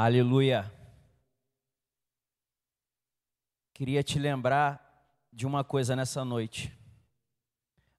Aleluia. 0.00 0.72
Queria 3.74 4.00
te 4.00 4.16
lembrar 4.16 4.80
de 5.32 5.44
uma 5.44 5.64
coisa 5.64 5.96
nessa 5.96 6.24
noite. 6.24 6.72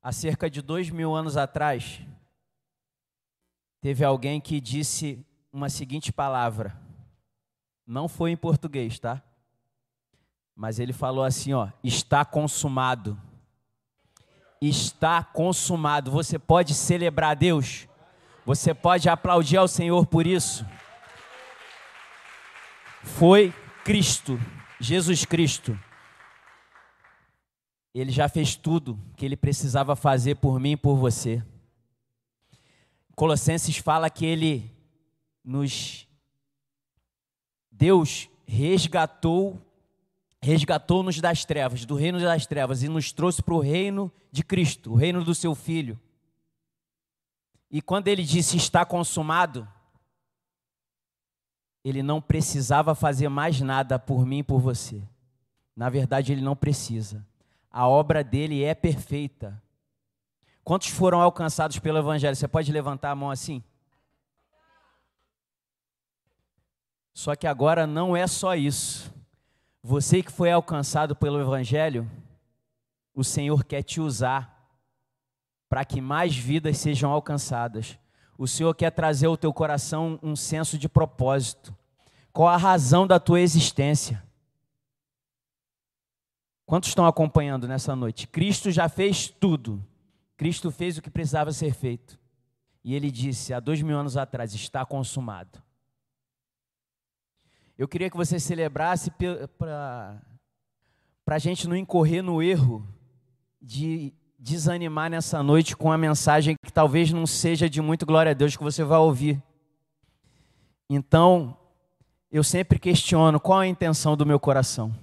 Há 0.02 0.14
cerca 0.14 0.50
de 0.50 0.62
dois 0.62 0.90
mil 0.90 1.14
anos 1.14 1.36
atrás, 1.36 2.00
teve 3.82 4.06
alguém 4.06 4.40
que 4.40 4.62
disse 4.62 5.28
uma 5.52 5.68
seguinte 5.70 6.10
palavra. 6.10 6.74
Não 7.86 8.08
foi 8.08 8.32
em 8.32 8.38
português, 8.38 8.98
tá? 8.98 9.22
Mas 10.56 10.80
ele 10.80 10.94
falou 10.94 11.26
assim, 11.26 11.52
ó, 11.52 11.68
está 11.84 12.24
consumado. 12.24 13.22
Está 14.62 15.22
consumado. 15.22 16.12
Você 16.12 16.40
pode 16.40 16.74
celebrar 16.74 17.36
Deus? 17.36 17.90
Você 18.46 18.74
pode 18.74 19.10
aplaudir 19.10 19.58
ao 19.58 19.68
Senhor 19.68 20.06
por 20.06 20.26
isso? 20.26 20.66
Foi 23.04 23.54
Cristo, 23.84 24.40
Jesus 24.80 25.26
Cristo. 25.26 25.80
Ele 27.94 28.12
já 28.12 28.30
fez 28.30 28.56
tudo 28.56 29.00
que 29.16 29.26
ele 29.26 29.36
precisava 29.36 29.96
fazer 29.96 30.36
por 30.36 30.60
mim 30.60 30.72
e 30.72 30.78
por 30.78 30.96
você. 30.96 31.44
Colossenses 33.16 33.78
fala 33.78 34.10
que 34.10 34.26
ele 34.26 34.72
nos 35.44 36.08
Deus 37.72 38.30
resgatou 38.46 39.60
resgatou-nos 40.42 41.20
das 41.20 41.44
trevas, 41.44 41.86
do 41.86 41.96
reino 41.96 42.20
das 42.20 42.46
trevas 42.46 42.82
e 42.82 42.88
nos 42.88 43.12
trouxe 43.12 43.42
para 43.42 43.54
o 43.54 43.60
reino 43.60 44.12
de 44.32 44.44
Cristo, 44.44 44.94
o 44.94 44.96
reino 44.96 45.24
do 45.24 45.36
seu 45.36 45.54
filho. 45.54 46.00
E 47.70 47.82
quando 47.82 48.08
ele 48.08 48.24
disse 48.24 48.58
está 48.58 48.86
consumado, 48.86 49.68
ele 51.84 52.04
não 52.04 52.22
precisava 52.22 52.94
fazer 52.94 53.30
mais 53.30 53.62
nada 53.62 53.98
por 53.98 54.26
mim 54.26 54.40
e 54.40 54.44
por 54.44 54.60
você. 54.60 55.02
Na 55.76 55.90
verdade, 55.90 56.32
ele 56.32 56.42
não 56.42 56.56
precisa. 56.56 57.26
A 57.72 57.88
obra 57.88 58.24
dele 58.24 58.64
é 58.64 58.76
perfeita. 58.76 59.62
Quantos 60.64 60.90
foram 60.90 61.22
alcançados 61.22 61.80
pelo 61.80 61.98
Evangelho? 61.98 62.36
Você 62.36 62.48
pode 62.48 62.72
levantar 62.72 63.12
a 63.12 63.16
mão 63.16 63.32
assim? 63.32 63.64
Só 67.14 67.36
que 67.36 67.48
agora 67.48 67.88
não 67.88 68.16
é 68.16 68.28
só 68.28 68.56
isso. 68.56 69.14
Você 69.82 70.22
que 70.22 70.32
foi 70.32 70.52
alcançado 70.52 71.16
pelo 71.16 71.40
Evangelho, 71.40 72.10
o 73.14 73.24
Senhor 73.24 73.64
quer 73.64 73.84
te 73.84 74.00
usar 74.00 74.60
para 75.68 75.86
que 75.86 76.02
mais 76.02 76.36
vidas 76.36 76.78
sejam 76.78 77.12
alcançadas. 77.12 77.98
O 78.40 78.48
Senhor 78.48 78.74
quer 78.74 78.90
trazer 78.90 79.26
ao 79.26 79.36
teu 79.36 79.52
coração 79.52 80.18
um 80.24 80.34
senso 80.34 80.78
de 80.78 80.88
propósito. 80.88 81.76
Qual 82.32 82.48
a 82.48 82.56
razão 82.56 83.06
da 83.06 83.20
tua 83.20 83.42
existência? 83.42 84.24
Quantos 86.66 86.88
estão 86.88 87.06
acompanhando 87.06 87.68
nessa 87.68 87.98
noite? 87.98 88.28
Cristo 88.28 88.72
já 88.72 88.88
fez 88.88 89.28
tudo. 89.28 89.86
Cristo 90.38 90.72
fez 90.72 90.98
o 90.98 91.02
que 91.02 91.10
precisava 91.10 91.52
ser 91.52 91.74
feito. 91.74 92.18
E 92.82 92.96
ele 92.96 93.12
disse 93.12 93.54
há 93.54 93.60
dois 93.60 93.82
mil 93.82 93.98
anos 93.98 94.16
atrás: 94.16 94.54
está 94.54 94.86
consumado. 94.86 95.62
Eu 97.78 97.90
queria 97.90 98.10
que 98.10 98.16
você 98.16 98.40
celebrasse 98.40 99.12
para 99.60 100.22
a 101.28 101.40
gente 101.40 101.68
não 101.68 101.76
incorrer 101.76 102.24
no 102.24 102.42
erro 102.42 102.88
de 103.62 104.14
desanimar 104.40 105.10
nessa 105.10 105.44
noite 105.44 105.76
com 105.76 105.92
a 105.92 105.98
mensagem 105.98 106.56
que 106.64 106.72
talvez 106.72 107.12
não 107.12 107.28
seja 107.28 107.70
de 107.70 107.82
muito 107.82 108.06
glória 108.06 108.32
a 108.32 108.34
Deus 108.34 108.56
que 108.56 108.64
você 108.64 108.86
vai 108.86 108.98
ouvir. 108.98 109.42
Então, 110.90 111.58
eu 112.32 112.44
sempre 112.44 112.80
questiono 112.80 113.40
qual 113.40 113.60
a 113.60 113.68
intenção 113.68 114.16
do 114.16 114.26
meu 114.26 114.40
coração. 114.40 114.96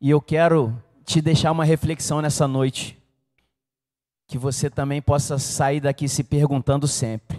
E 0.00 0.10
eu 0.10 0.20
quero 0.20 0.76
te 1.04 1.20
deixar 1.20 1.52
uma 1.52 1.64
reflexão 1.64 2.20
nessa 2.20 2.48
noite 2.48 2.98
que 4.26 4.36
você 4.36 4.68
também 4.68 5.00
possa 5.00 5.38
sair 5.38 5.80
daqui 5.80 6.08
se 6.08 6.24
perguntando 6.24 6.88
sempre: 6.88 7.38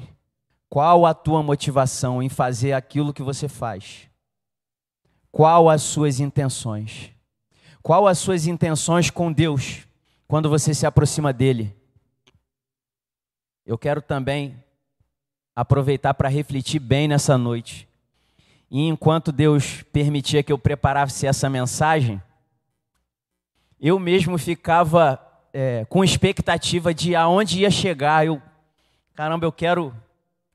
qual 0.69 1.05
a 1.05 1.13
tua 1.13 1.43
motivação 1.43 2.23
em 2.23 2.29
fazer 2.29 2.71
aquilo 2.71 3.13
que 3.13 3.21
você 3.21 3.49
faz? 3.49 4.07
Qual 5.29 5.69
as 5.69 5.81
suas 5.81 6.19
intenções? 6.19 7.11
Qual 7.81 8.07
as 8.07 8.17
suas 8.17 8.47
intenções 8.47 9.09
com 9.09 9.31
Deus 9.31 9.87
quando 10.31 10.47
você 10.47 10.73
se 10.73 10.85
aproxima 10.85 11.33
dele? 11.33 11.75
Eu 13.65 13.77
quero 13.77 14.01
também 14.01 14.63
aproveitar 15.53 16.13
para 16.13 16.29
refletir 16.29 16.79
bem 16.79 17.05
nessa 17.05 17.37
noite. 17.37 17.85
E 18.69 18.87
enquanto 18.87 19.33
Deus 19.33 19.83
permitia 19.91 20.41
que 20.41 20.53
eu 20.53 20.57
preparasse 20.57 21.27
essa 21.27 21.49
mensagem, 21.49 22.21
eu 23.77 23.99
mesmo 23.99 24.37
ficava 24.37 25.21
é, 25.51 25.83
com 25.89 26.01
expectativa 26.01 26.93
de 26.93 27.13
aonde 27.13 27.59
ia 27.59 27.69
chegar. 27.69 28.25
Eu, 28.25 28.41
caramba, 29.13 29.45
eu 29.45 29.51
quero 29.51 29.93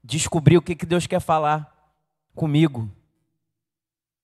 descobrir 0.02 0.56
o 0.56 0.62
que, 0.62 0.74
que 0.74 0.86
Deus 0.86 1.06
quer 1.06 1.20
falar 1.20 1.92
comigo. 2.34 2.90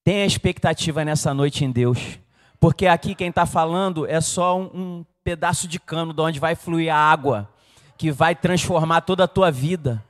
Tenha 0.02 0.24
expectativa 0.24 1.04
nessa 1.04 1.34
noite 1.34 1.62
em 1.62 1.70
Deus, 1.70 2.18
porque 2.58 2.86
aqui 2.86 3.14
quem 3.14 3.28
está 3.28 3.44
falando 3.44 4.06
é 4.06 4.18
só 4.18 4.58
um, 4.58 4.70
um 4.72 5.04
pedaço 5.24 5.68
de 5.68 5.78
cano 5.78 6.12
de 6.12 6.20
onde 6.20 6.40
vai 6.40 6.54
fluir 6.54 6.92
a 6.92 6.96
água, 6.96 7.48
que 7.96 8.10
vai 8.10 8.34
transformar 8.34 9.02
toda 9.02 9.24
a 9.24 9.28
tua 9.28 9.50
vida. 9.50 10.04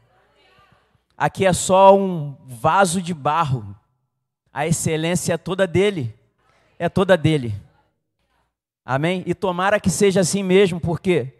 Aqui 1.17 1.45
é 1.45 1.53
só 1.53 1.97
um 1.97 2.37
vaso 2.47 3.01
de 3.01 3.15
barro, 3.15 3.77
a 4.53 4.67
excelência 4.67 5.35
é 5.35 5.39
toda 5.39 5.67
dele, 5.67 6.15
é 6.79 6.89
toda 6.89 7.17
dele. 7.17 7.55
Amém? 8.85 9.23
E 9.27 9.35
tomara 9.35 9.79
que 9.79 9.91
seja 9.91 10.21
assim 10.21 10.43
mesmo, 10.43 10.81
porque 10.81 11.33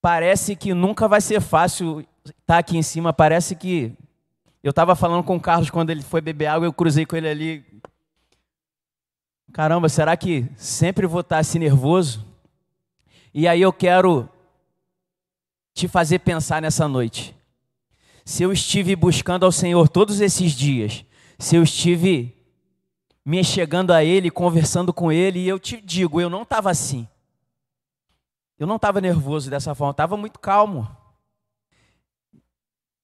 parece 0.00 0.56
que 0.56 0.74
nunca 0.74 1.06
vai 1.06 1.20
ser 1.20 1.40
fácil 1.40 2.00
estar 2.26 2.34
tá 2.44 2.58
aqui 2.58 2.76
em 2.76 2.82
cima. 2.82 3.12
Parece 3.12 3.54
que. 3.54 3.96
Eu 4.62 4.70
estava 4.70 4.94
falando 4.94 5.24
com 5.24 5.36
o 5.36 5.40
Carlos 5.40 5.70
quando 5.70 5.90
ele 5.90 6.02
foi 6.02 6.20
beber 6.20 6.46
água, 6.46 6.66
eu 6.66 6.72
cruzei 6.72 7.06
com 7.06 7.16
ele 7.16 7.28
ali. 7.28 7.64
Caramba, 9.50 9.88
será 9.88 10.16
que 10.16 10.46
sempre 10.56 11.06
vou 11.06 11.20
estar 11.20 11.36
tá 11.36 11.40
assim 11.40 11.58
nervoso? 11.58 12.26
E 13.32 13.48
aí 13.48 13.62
eu 13.62 13.72
quero 13.72 14.28
te 15.72 15.88
fazer 15.88 16.18
pensar 16.18 16.60
nessa 16.60 16.86
noite. 16.86 17.34
Se 18.24 18.42
eu 18.42 18.52
estive 18.52 18.94
buscando 18.94 19.46
ao 19.46 19.52
Senhor 19.52 19.88
todos 19.88 20.20
esses 20.20 20.52
dias, 20.52 21.04
se 21.38 21.56
eu 21.56 21.62
estive 21.62 22.36
me 23.24 23.42
chegando 23.42 23.92
a 23.92 24.04
Ele, 24.04 24.30
conversando 24.30 24.92
com 24.92 25.10
Ele, 25.10 25.40
e 25.40 25.48
eu 25.48 25.58
te 25.58 25.80
digo, 25.80 26.20
eu 26.20 26.28
não 26.28 26.42
estava 26.42 26.70
assim. 26.70 27.08
Eu 28.58 28.66
não 28.66 28.76
estava 28.76 29.00
nervoso 29.00 29.50
dessa 29.50 29.74
forma, 29.74 29.92
estava 29.92 30.16
muito 30.16 30.38
calmo. 30.38 30.88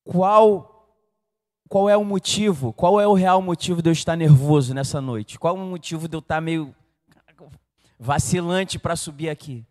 Qual 0.04 0.78
qual 1.69 1.89
é 1.89 1.97
o 1.97 2.05
motivo? 2.05 2.73
Qual 2.73 3.01
é 3.01 3.06
o 3.06 3.12
real 3.12 3.43
motivo 3.43 3.83
de 3.83 3.91
eu 3.91 3.93
estar 3.93 4.17
nervoso 4.17 4.73
nessa 4.73 5.01
noite? 5.01 5.39
Qual 5.39 5.55
é 5.55 5.61
o 5.61 5.62
motivo 5.62 6.09
de 6.09 6.17
eu 6.17 6.21
estar 6.21 6.41
meio 6.41 6.75
vacilante 7.99 8.79
para 8.79 8.97
subir 8.97 9.29
aqui? 9.29 9.65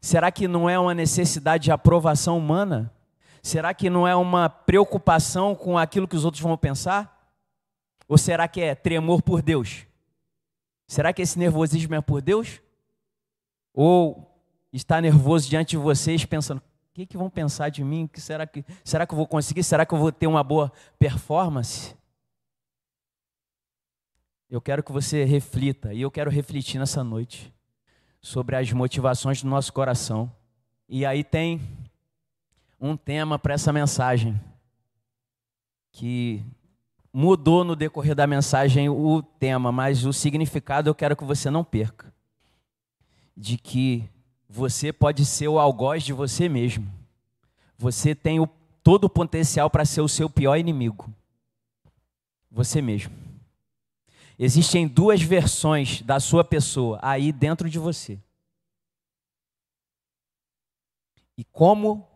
Será 0.00 0.30
que 0.30 0.46
não 0.46 0.70
é 0.70 0.78
uma 0.78 0.94
necessidade 0.94 1.64
de 1.64 1.72
aprovação 1.72 2.38
humana? 2.38 2.92
Será 3.42 3.74
que 3.74 3.90
não 3.90 4.06
é 4.06 4.14
uma 4.14 4.48
preocupação 4.48 5.54
com 5.54 5.76
aquilo 5.76 6.06
que 6.06 6.16
os 6.16 6.24
outros 6.24 6.42
vão 6.42 6.56
pensar? 6.56 7.34
Ou 8.06 8.16
será 8.16 8.46
que 8.46 8.60
é 8.60 8.74
tremor 8.74 9.22
por 9.22 9.42
Deus? 9.42 9.84
Será 10.86 11.12
que 11.12 11.22
esse 11.22 11.38
nervosismo 11.38 11.94
é 11.94 12.00
por 12.00 12.22
Deus? 12.22 12.60
Ou 13.74 14.30
está 14.72 15.00
nervoso 15.00 15.48
diante 15.48 15.70
de 15.70 15.76
vocês 15.76 16.24
pensando, 16.24 16.62
o 16.92 16.94
que, 16.94 17.06
que 17.06 17.16
vão 17.16 17.30
pensar 17.30 17.70
de 17.70 17.82
mim? 17.82 18.06
Que 18.06 18.20
será, 18.20 18.46
que, 18.46 18.62
será 18.84 19.06
que 19.06 19.14
eu 19.14 19.16
vou 19.16 19.26
conseguir? 19.26 19.64
Será 19.64 19.86
que 19.86 19.94
eu 19.94 19.98
vou 19.98 20.12
ter 20.12 20.26
uma 20.26 20.44
boa 20.44 20.70
performance? 20.98 21.96
Eu 24.50 24.60
quero 24.60 24.82
que 24.82 24.92
você 24.92 25.24
reflita, 25.24 25.94
e 25.94 26.02
eu 26.02 26.10
quero 26.10 26.30
refletir 26.30 26.78
nessa 26.78 27.02
noite, 27.02 27.50
sobre 28.20 28.56
as 28.56 28.70
motivações 28.72 29.42
do 29.42 29.48
nosso 29.48 29.72
coração. 29.72 30.30
E 30.86 31.06
aí 31.06 31.24
tem 31.24 31.62
um 32.78 32.94
tema 32.94 33.38
para 33.38 33.54
essa 33.54 33.72
mensagem, 33.72 34.38
que 35.92 36.44
mudou 37.10 37.64
no 37.64 37.74
decorrer 37.74 38.14
da 38.14 38.26
mensagem 38.26 38.90
o 38.90 39.22
tema, 39.22 39.72
mas 39.72 40.04
o 40.04 40.12
significado 40.12 40.90
eu 40.90 40.94
quero 40.94 41.16
que 41.16 41.24
você 41.24 41.48
não 41.48 41.64
perca. 41.64 42.12
De 43.34 43.56
que 43.56 44.10
você 44.52 44.92
pode 44.92 45.24
ser 45.24 45.48
o 45.48 45.58
algoz 45.58 46.02
de 46.02 46.12
você 46.12 46.46
mesmo. 46.46 46.86
Você 47.78 48.14
tem 48.14 48.38
o, 48.38 48.46
todo 48.82 49.04
o 49.04 49.10
potencial 49.10 49.70
para 49.70 49.86
ser 49.86 50.02
o 50.02 50.08
seu 50.08 50.28
pior 50.28 50.58
inimigo. 50.58 51.10
Você 52.50 52.82
mesmo. 52.82 53.10
Existem 54.38 54.86
duas 54.86 55.22
versões 55.22 56.02
da 56.02 56.20
sua 56.20 56.44
pessoa 56.44 56.98
aí 57.00 57.32
dentro 57.32 57.70
de 57.70 57.78
você. 57.78 58.18
E 61.38 61.44
como 61.44 62.06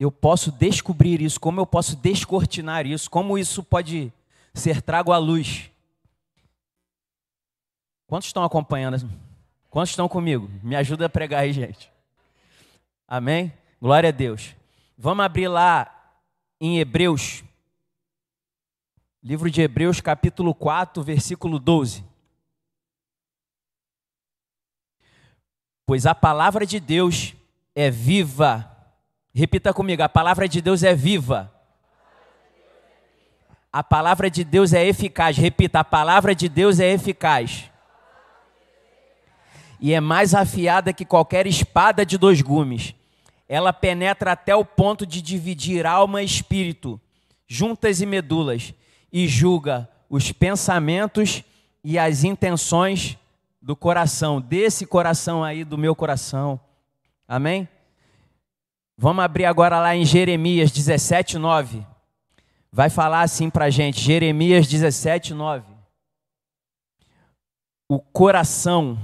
eu 0.00 0.10
posso 0.10 0.50
descobrir 0.50 1.20
isso, 1.20 1.38
como 1.38 1.60
eu 1.60 1.66
posso 1.66 1.94
descortinar 1.94 2.86
isso, 2.86 3.10
como 3.10 3.36
isso 3.36 3.62
pode 3.62 4.10
ser 4.54 4.80
trago 4.80 5.12
à 5.12 5.18
luz. 5.18 5.70
Quantos 8.06 8.28
estão 8.28 8.44
acompanhando? 8.44 9.25
Quantos 9.70 9.90
estão 9.90 10.08
comigo? 10.08 10.50
Me 10.62 10.76
ajuda 10.76 11.06
a 11.06 11.08
pregar 11.08 11.42
aí, 11.42 11.52
gente. 11.52 11.90
Amém? 13.06 13.52
Glória 13.80 14.08
a 14.08 14.12
Deus. 14.12 14.54
Vamos 14.96 15.24
abrir 15.24 15.48
lá 15.48 15.92
em 16.60 16.78
Hebreus, 16.78 17.44
livro 19.22 19.50
de 19.50 19.60
Hebreus, 19.60 20.00
capítulo 20.00 20.54
4, 20.54 21.02
versículo 21.02 21.58
12. 21.58 22.04
Pois 25.84 26.06
a 26.06 26.14
palavra 26.14 26.66
de 26.66 26.80
Deus 26.80 27.34
é 27.74 27.90
viva. 27.90 28.68
Repita 29.32 29.72
comigo: 29.72 30.02
a 30.02 30.08
palavra 30.08 30.48
de 30.48 30.60
Deus 30.60 30.82
é 30.82 30.94
viva. 30.94 31.52
A 33.72 33.84
palavra 33.84 34.30
de 34.30 34.42
Deus 34.42 34.72
é 34.72 34.84
eficaz. 34.84 35.36
Repita: 35.36 35.80
a 35.80 35.84
palavra 35.84 36.34
de 36.34 36.48
Deus 36.48 36.80
é 36.80 36.90
eficaz. 36.90 37.70
E 39.80 39.92
é 39.92 40.00
mais 40.00 40.34
afiada 40.34 40.92
que 40.92 41.04
qualquer 41.04 41.46
espada 41.46 42.04
de 42.04 42.16
dois 42.16 42.40
gumes 42.40 42.94
ela 43.48 43.72
penetra 43.72 44.32
até 44.32 44.54
o 44.54 44.64
ponto 44.64 45.06
de 45.06 45.22
dividir 45.22 45.86
alma 45.86 46.22
e 46.22 46.26
espírito, 46.26 47.00
juntas 47.46 48.00
e 48.00 48.06
medulas, 48.06 48.74
e 49.12 49.28
julga 49.28 49.88
os 50.10 50.32
pensamentos 50.32 51.44
e 51.82 51.98
as 51.98 52.24
intenções 52.24 53.16
do 53.62 53.76
coração, 53.76 54.40
desse 54.40 54.84
coração 54.84 55.44
aí, 55.44 55.64
do 55.64 55.78
meu 55.78 55.94
coração. 55.94 56.60
Amém? 57.26 57.68
Vamos 58.98 59.24
abrir 59.24 59.44
agora 59.44 59.78
lá 59.78 59.94
em 59.94 60.04
Jeremias 60.04 60.70
17, 60.70 61.38
9. 61.38 61.86
Vai 62.72 62.90
falar 62.90 63.22
assim 63.22 63.48
para 63.48 63.66
a 63.66 63.70
gente, 63.70 64.00
Jeremias 64.00 64.66
17, 64.66 65.34
9. 65.34 65.64
O 67.88 68.00
coração 68.00 68.98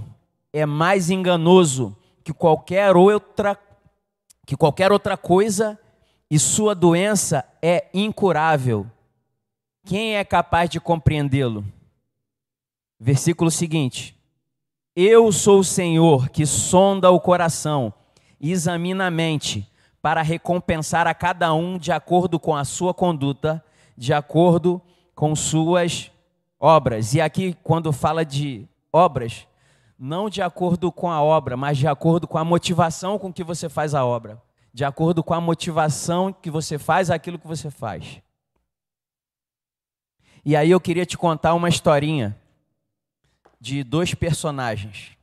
é 0.53 0.67
mais 0.67 1.11
enganoso 1.11 1.97
que 2.23 2.33
qualquer 2.33 2.97
outra 2.97 3.59
que 4.45 4.57
qualquer 4.57 4.91
outra 4.91 5.17
coisa 5.17 5.79
e 6.31 6.39
sua 6.39 6.75
doença 6.75 7.45
é 7.63 7.89
incurável. 7.95 8.87
Quem 9.85 10.17
é 10.17 10.25
capaz 10.25 10.69
de 10.69 10.81
compreendê-lo? 10.81 11.65
Versículo 12.99 13.51
seguinte: 13.51 14.17
Eu 14.97 15.31
sou 15.33 15.61
o 15.61 15.65
Senhor 15.65 16.29
que 16.29 16.45
sonda 16.45 17.11
o 17.11 17.21
coração 17.21 17.93
e 18.41 18.51
examina 18.51 19.07
a 19.07 19.11
mente, 19.11 19.69
para 20.01 20.21
recompensar 20.21 21.07
a 21.07 21.15
cada 21.15 21.55
um 21.55 21.79
de 21.79 21.93
acordo 21.93 22.41
com 22.41 22.57
a 22.57 22.65
sua 22.65 22.93
conduta, 22.93 23.65
de 23.97 24.13
acordo 24.13 24.83
com 25.15 25.37
suas 25.37 26.11
obras. 26.59 27.15
E 27.15 27.21
aqui, 27.21 27.57
quando 27.63 27.93
fala 27.93 28.25
de 28.25 28.67
obras, 28.93 29.47
não 30.05 30.29
de 30.29 30.43
acordo 30.43 30.91
com 30.91 31.09
a 31.09 31.23
obra, 31.23 31.57
mas 31.57 31.79
de 31.79 31.87
acordo 31.87 32.27
com 32.27 32.37
a 32.37 32.45
motivação 32.45 33.21
com 33.21 33.33
que 33.33 33.45
você 33.45 33.69
faz 33.69 33.95
a 33.95 34.05
obra, 34.05 34.43
de 34.75 34.85
acordo 34.85 35.23
com 35.23 35.33
a 35.33 35.41
motivação 35.41 36.33
que 36.33 36.51
você 36.51 36.77
faz 36.77 37.09
aquilo 37.09 37.39
que 37.39 37.47
você 37.47 37.71
faz. 37.71 38.21
E 40.45 40.57
aí 40.57 40.73
eu 40.73 40.81
queria 40.81 41.07
te 41.07 41.17
contar 41.17 41.55
uma 41.55 41.69
historinha 41.69 42.37
de 43.61 43.85
dois 43.85 44.13
personagens. 44.13 45.17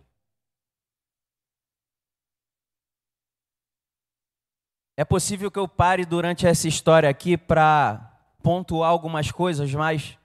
É 4.95 5.03
possível 5.03 5.51
que 5.51 5.59
eu 5.59 5.67
pare 5.67 6.05
durante 6.05 6.47
essa 6.47 6.69
história 6.69 7.09
aqui 7.09 7.35
para 7.35 8.17
pontuar 8.41 8.89
algumas 8.89 9.29
coisas, 9.29 9.73
mas, 9.73 10.17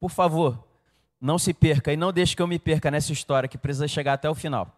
por 0.00 0.10
favor, 0.10 0.69
não 1.20 1.38
se 1.38 1.52
perca 1.52 1.92
e 1.92 1.96
não 1.96 2.12
deixe 2.12 2.34
que 2.34 2.40
eu 2.40 2.46
me 2.46 2.58
perca 2.58 2.90
nessa 2.90 3.12
história 3.12 3.48
que 3.48 3.58
precisa 3.58 3.86
chegar 3.86 4.14
até 4.14 4.28
o 4.30 4.34
final. 4.34 4.74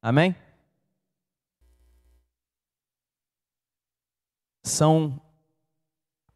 Amém? 0.00 0.36
São 4.62 5.20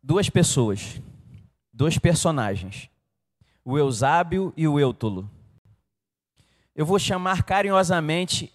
duas 0.03 0.29
pessoas, 0.29 1.01
dois 1.73 1.99
personagens, 1.99 2.91
o 3.65 3.79
Eusábio 3.79 4.53
e 4.57 4.67
o 4.67 4.81
Eutolo. 4.81 5.31
Eu 6.75 6.85
vou 6.85 6.99
chamar 6.99 7.43
carinhosamente 7.45 8.53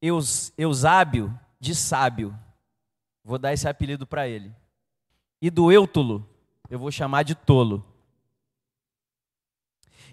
Eus, 0.00 0.52
Eusábio 0.56 1.38
de 1.58 1.74
sábio. 1.74 2.38
Vou 3.24 3.38
dar 3.38 3.52
esse 3.52 3.68
apelido 3.68 4.06
para 4.06 4.28
ele. 4.28 4.54
E 5.40 5.50
do 5.50 5.70
Eutolo, 5.70 6.28
eu 6.70 6.78
vou 6.78 6.90
chamar 6.90 7.22
de 7.22 7.34
tolo. 7.34 7.84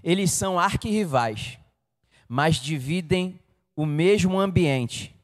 Eles 0.05 0.31
são 0.31 0.59
arquirrivais, 0.59 1.57
mas 2.29 2.57
dividem 2.57 3.39
o 3.75 3.87
mesmo 3.87 4.39
ambiente 4.39 5.19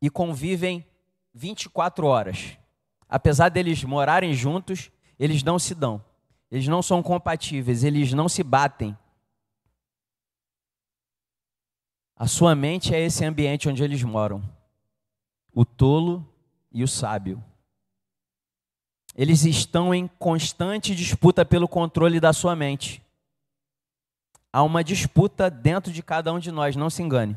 e 0.00 0.10
convivem 0.10 0.84
24 1.32 2.04
horas. 2.04 2.58
Apesar 3.08 3.48
deles 3.48 3.84
morarem 3.84 4.34
juntos, 4.34 4.90
eles 5.20 5.44
não 5.44 5.56
se 5.56 5.72
dão. 5.72 6.04
Eles 6.50 6.66
não 6.66 6.82
são 6.82 7.00
compatíveis, 7.00 7.84
eles 7.84 8.12
não 8.12 8.28
se 8.28 8.42
batem. 8.42 8.98
A 12.16 12.26
sua 12.26 12.56
mente 12.56 12.92
é 12.92 13.00
esse 13.00 13.24
ambiente 13.24 13.68
onde 13.68 13.84
eles 13.84 14.02
moram. 14.02 14.42
O 15.54 15.64
tolo 15.64 16.28
e 16.72 16.82
o 16.82 16.88
sábio. 16.88 17.42
Eles 19.14 19.44
estão 19.44 19.94
em 19.94 20.08
constante 20.08 20.92
disputa 20.92 21.44
pelo 21.44 21.68
controle 21.68 22.18
da 22.18 22.32
sua 22.32 22.56
mente 22.56 23.00
há 24.52 24.62
uma 24.62 24.84
disputa 24.84 25.48
dentro 25.48 25.92
de 25.92 26.02
cada 26.02 26.32
um 26.32 26.38
de 26.38 26.52
nós, 26.52 26.76
não 26.76 26.90
se 26.90 27.02
engane. 27.02 27.36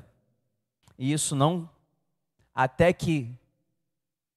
E 0.99 1.13
isso 1.13 1.35
não, 1.35 1.69
até 2.53 2.91
que 2.91 3.31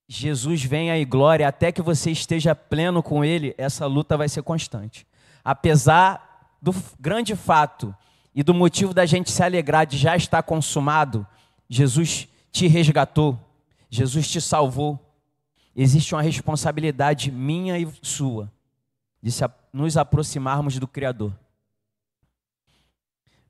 Jesus 0.06 0.62
venha 0.62 0.96
em 0.96 1.06
glória, 1.06 1.48
até 1.48 1.72
que 1.72 1.82
você 1.82 2.10
esteja 2.10 2.54
pleno 2.54 3.02
com 3.02 3.24
Ele, 3.24 3.54
essa 3.58 3.86
luta 3.86 4.16
vai 4.16 4.28
ser 4.28 4.42
constante. 4.42 5.06
Apesar 5.44 6.56
do 6.62 6.74
grande 6.98 7.34
fato 7.34 7.94
e 8.34 8.42
do 8.42 8.54
motivo 8.54 8.94
da 8.94 9.04
gente 9.04 9.30
se 9.30 9.42
alegrar 9.42 9.86
de 9.86 9.98
já 9.98 10.16
estar 10.16 10.42
consumado, 10.42 11.26
Jesus 11.68 12.28
te 12.50 12.66
resgatou, 12.66 13.38
Jesus 13.90 14.28
te 14.30 14.40
salvou. 14.40 14.98
Existe 15.76 16.14
uma 16.14 16.22
responsabilidade 16.22 17.30
minha 17.30 17.78
e 17.78 17.88
sua 18.02 18.50
de 19.22 19.30
nos 19.72 19.96
aproximarmos 19.96 20.78
do 20.78 20.88
Criador 20.88 21.32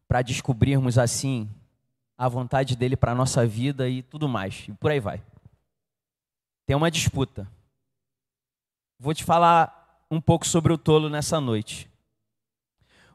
para 0.08 0.22
descobrirmos 0.22 0.96
assim 0.96 1.48
a 2.16 2.28
vontade 2.28 2.74
dele 2.74 2.96
para 2.96 3.12
a 3.12 3.14
nossa 3.14 3.46
vida 3.46 3.88
e 3.88 4.02
tudo 4.02 4.26
mais. 4.26 4.66
E 4.66 4.72
por 4.72 4.90
aí 4.90 4.98
vai. 4.98 5.22
Tem 6.66 6.74
uma 6.74 6.90
disputa. 6.90 7.46
Vou 8.98 9.14
te 9.14 9.22
falar 9.22 10.02
um 10.10 10.20
pouco 10.20 10.46
sobre 10.46 10.72
o 10.72 10.78
tolo 10.78 11.10
nessa 11.10 11.40
noite. 11.40 11.88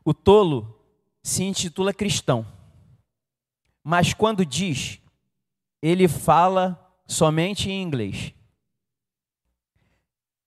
O 0.05 0.13
tolo 0.13 0.79
se 1.23 1.43
intitula 1.43 1.93
cristão, 1.93 2.45
mas 3.83 4.13
quando 4.13 4.45
diz, 4.45 5.01
ele 5.81 6.07
fala 6.07 6.79
somente 7.07 7.69
em 7.69 7.81
inglês. 7.81 8.33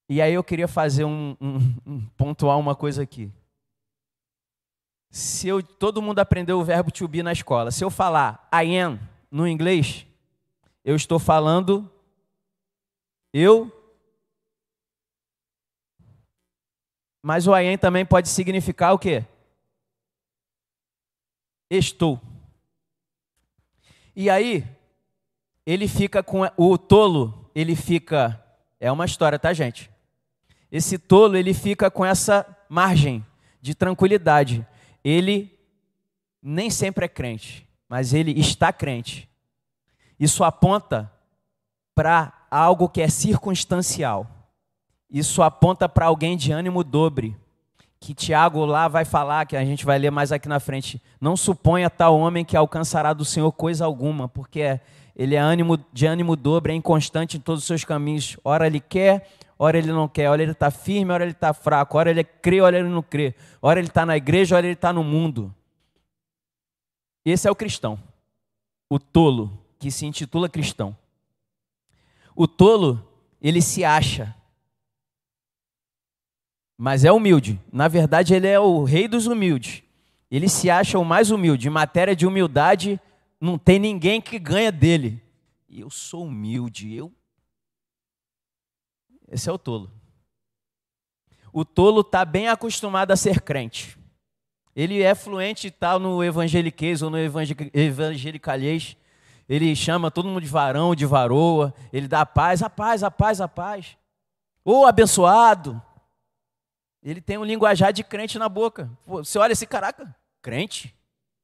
E 0.09 0.23
aí 0.23 0.35
eu 0.35 0.45
queria 0.45 0.69
fazer 0.69 1.05
um, 1.05 1.37
um, 1.41 1.59
um 1.85 2.07
pontuar 2.17 2.59
uma 2.59 2.76
coisa 2.76 3.03
aqui 3.03 3.33
se 5.16 5.49
eu, 5.49 5.62
todo 5.62 6.02
mundo 6.02 6.18
aprendeu 6.18 6.61
o 6.61 6.64
verbo 6.64 6.90
to 6.90 7.08
be 7.08 7.23
na 7.23 7.32
escola. 7.32 7.70
Se 7.70 7.82
eu 7.82 7.88
falar 7.88 8.46
I 8.52 8.76
am 8.76 9.00
no 9.30 9.49
inglês, 9.49 10.06
eu 10.85 10.94
estou 10.94 11.18
falando 11.18 11.90
eu. 13.32 13.73
Mas 17.23 17.46
o 17.46 17.56
I 17.56 17.66
am 17.66 17.78
também 17.78 18.04
pode 18.04 18.28
significar 18.28 18.92
o 18.92 18.99
quê? 18.99 19.25
Estou. 21.70 22.20
E 24.14 24.28
aí, 24.28 24.66
ele 25.64 25.88
fica 25.88 26.23
com 26.23 26.42
o 26.58 26.76
tolo, 26.76 27.50
ele 27.54 27.75
fica, 27.75 28.38
é 28.78 28.92
uma 28.92 29.06
história, 29.06 29.38
tá, 29.38 29.54
gente? 29.54 29.90
Esse 30.70 30.99
tolo, 30.99 31.38
ele 31.38 31.54
fica 31.54 31.90
com 31.90 32.04
essa 32.04 32.46
margem 32.68 33.25
de 33.62 33.75
tranquilidade 33.75 34.66
ele 35.08 35.56
nem 36.42 36.68
sempre 36.68 37.04
é 37.04 37.08
crente, 37.08 37.64
mas 37.88 38.12
ele 38.12 38.32
está 38.32 38.72
crente. 38.72 39.28
Isso 40.18 40.42
aponta 40.42 41.12
para 41.94 42.32
algo 42.50 42.88
que 42.88 43.00
é 43.00 43.08
circunstancial. 43.08 44.26
Isso 45.08 45.44
aponta 45.44 45.88
para 45.88 46.06
alguém 46.06 46.36
de 46.36 46.50
ânimo 46.50 46.82
dobre, 46.82 47.36
que 48.00 48.14
Tiago 48.14 48.64
lá 48.64 48.88
vai 48.88 49.04
falar, 49.04 49.46
que 49.46 49.56
a 49.56 49.64
gente 49.64 49.86
vai 49.86 49.96
ler 49.96 50.10
mais 50.10 50.32
aqui 50.32 50.48
na 50.48 50.58
frente. 50.58 51.00
Não 51.20 51.36
suponha 51.36 51.88
tal 51.88 52.18
homem 52.18 52.44
que 52.44 52.56
alcançará 52.56 53.12
do 53.12 53.25
Senhor 53.25 53.52
coisa 53.52 53.84
alguma, 53.84 54.28
porque 54.28 54.80
ele 55.14 55.36
é 55.36 55.38
ânimo, 55.38 55.78
de 55.92 56.04
ânimo 56.04 56.34
dobre, 56.34 56.72
é 56.72 56.76
inconstante 56.76 57.36
em 57.36 57.40
todos 57.40 57.60
os 57.62 57.66
seus 57.68 57.84
caminhos. 57.84 58.36
Ora 58.42 58.66
ele 58.66 58.80
quer, 58.80 59.30
ora 59.58 59.78
ele 59.78 59.92
não 59.92 60.08
quer. 60.08 60.28
Ora 60.28 60.42
ele 60.42 60.52
está 60.52 60.70
firme, 60.70 61.12
ora 61.12 61.25
ele 61.25 61.32
está 61.32 61.52
fraco. 61.52 61.98
Ora 61.98 62.10
ele 62.10 62.25
crê, 62.25 62.60
ora 62.60 62.78
ele 62.78 62.88
não 62.88 63.02
crê. 63.02 63.34
Ora 63.60 63.80
ele 63.80 63.88
está 63.88 64.04
na 64.06 64.16
igreja, 64.16 64.56
ora 64.56 64.66
ele 64.66 64.75
está 64.75 64.92
no 64.92 65.04
mundo. 65.04 65.54
Esse 67.25 67.48
é 67.48 67.50
o 67.50 67.56
cristão. 67.56 67.98
O 68.88 68.98
tolo, 68.98 69.58
que 69.78 69.90
se 69.90 70.06
intitula 70.06 70.48
cristão. 70.48 70.96
O 72.34 72.46
tolo, 72.46 73.02
ele 73.40 73.60
se 73.60 73.84
acha 73.84 74.34
mas 76.76 77.04
é 77.04 77.12
humilde. 77.12 77.58
Na 77.72 77.88
verdade, 77.88 78.34
ele 78.34 78.46
é 78.46 78.60
o 78.60 78.84
rei 78.84 79.08
dos 79.08 79.26
humildes. 79.26 79.82
Ele 80.30 80.48
se 80.48 80.68
acha 80.68 80.98
o 80.98 81.04
mais 81.04 81.30
humilde. 81.30 81.68
Em 81.68 81.70
matéria 81.70 82.14
de 82.14 82.26
humildade, 82.26 83.00
não 83.40 83.56
tem 83.56 83.78
ninguém 83.78 84.20
que 84.20 84.38
ganha 84.38 84.70
dele. 84.70 85.22
Eu 85.70 85.88
sou 85.88 86.26
humilde, 86.26 86.94
eu. 86.94 87.12
Esse 89.30 89.49
é 89.49 89.52
o 89.52 89.59
tolo. 89.59 89.90
O 91.52 91.64
tolo 91.64 92.02
está 92.02 92.25
bem 92.25 92.49
acostumado 92.49 93.11
a 93.12 93.16
ser 93.16 93.40
crente. 93.40 93.99
Ele 94.75 95.02
é 95.02 95.14
fluente 95.14 95.68
e 95.68 95.71
tal 95.71 95.99
no 95.99 96.23
evangeliquez 96.23 97.00
ou 97.00 97.09
no 97.09 97.16
evangelicalês. 97.18 98.97
Ele 99.49 99.75
chama 99.75 100.11
todo 100.11 100.28
mundo 100.28 100.42
de 100.42 100.49
varão, 100.49 100.95
de 100.95 101.06
varoa. 101.06 101.73
Ele 101.92 102.06
dá 102.06 102.21
a 102.21 102.26
paz, 102.26 102.62
a 102.62 102.68
paz, 102.68 103.02
a 103.02 103.11
paz, 103.11 103.40
a 103.40 103.49
paz. 103.49 103.97
Ou 104.62 104.85
abençoado. 104.85 105.80
Ele 107.02 107.21
tem 107.21 107.38
um 107.38 107.45
linguajar 107.45 107.92
de 107.92 108.04
crente 108.04 108.38
na 108.38 108.49
boca. 108.49 108.90
Você 109.06 109.38
olha 109.38 109.52
esse 109.52 109.66
caraca, 109.66 110.14
crente? 110.42 110.95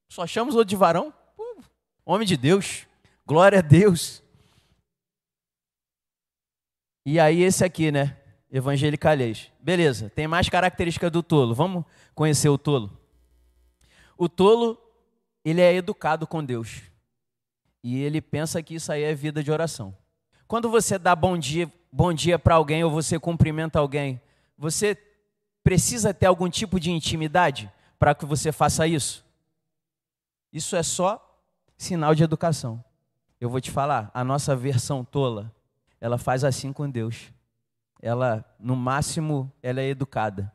Só 0.08 0.26
chamamos 0.26 0.54
outro 0.54 0.68
de 0.68 0.76
varão? 0.76 1.14
Pô, 1.36 1.62
homem 2.04 2.26
de 2.26 2.36
Deus. 2.36 2.86
Glória 3.24 3.60
a 3.60 3.62
Deus. 3.62 4.22
E 7.04 7.18
aí 7.18 7.42
esse 7.42 7.64
aqui, 7.64 7.90
né? 7.90 8.16
Evangelicalês. 8.50 9.50
Beleza, 9.60 10.10
tem 10.10 10.28
mais 10.28 10.48
características 10.48 11.10
do 11.10 11.22
tolo. 11.22 11.54
Vamos 11.54 11.84
conhecer 12.14 12.48
o 12.48 12.58
tolo. 12.58 12.96
O 14.16 14.28
tolo, 14.28 14.78
ele 15.44 15.60
é 15.60 15.74
educado 15.74 16.26
com 16.26 16.44
Deus. 16.44 16.82
E 17.82 18.00
ele 18.00 18.20
pensa 18.20 18.62
que 18.62 18.74
isso 18.74 18.92
aí 18.92 19.02
é 19.02 19.14
vida 19.14 19.42
de 19.42 19.50
oração. 19.50 19.96
Quando 20.46 20.70
você 20.70 20.98
dá 20.98 21.16
bom 21.16 21.36
dia, 21.36 21.72
bom 21.90 22.12
dia 22.12 22.38
para 22.38 22.54
alguém 22.54 22.84
ou 22.84 22.90
você 22.90 23.18
cumprimenta 23.18 23.78
alguém, 23.78 24.20
você 24.56 24.96
precisa 25.64 26.12
ter 26.12 26.26
algum 26.26 26.48
tipo 26.48 26.78
de 26.78 26.90
intimidade 26.90 27.72
para 27.98 28.14
que 28.14 28.26
você 28.26 28.52
faça 28.52 28.86
isso? 28.86 29.24
Isso 30.52 30.76
é 30.76 30.82
só 30.82 31.40
sinal 31.76 32.14
de 32.14 32.22
educação. 32.22 32.84
Eu 33.40 33.48
vou 33.48 33.60
te 33.60 33.70
falar, 33.70 34.10
a 34.14 34.22
nossa 34.22 34.54
versão 34.54 35.04
tola, 35.04 35.52
ela 36.02 36.18
faz 36.18 36.42
assim 36.42 36.72
com 36.72 36.90
Deus. 36.90 37.32
Ela, 38.00 38.44
no 38.58 38.74
máximo, 38.74 39.52
ela 39.62 39.80
é 39.80 39.86
educada. 39.86 40.52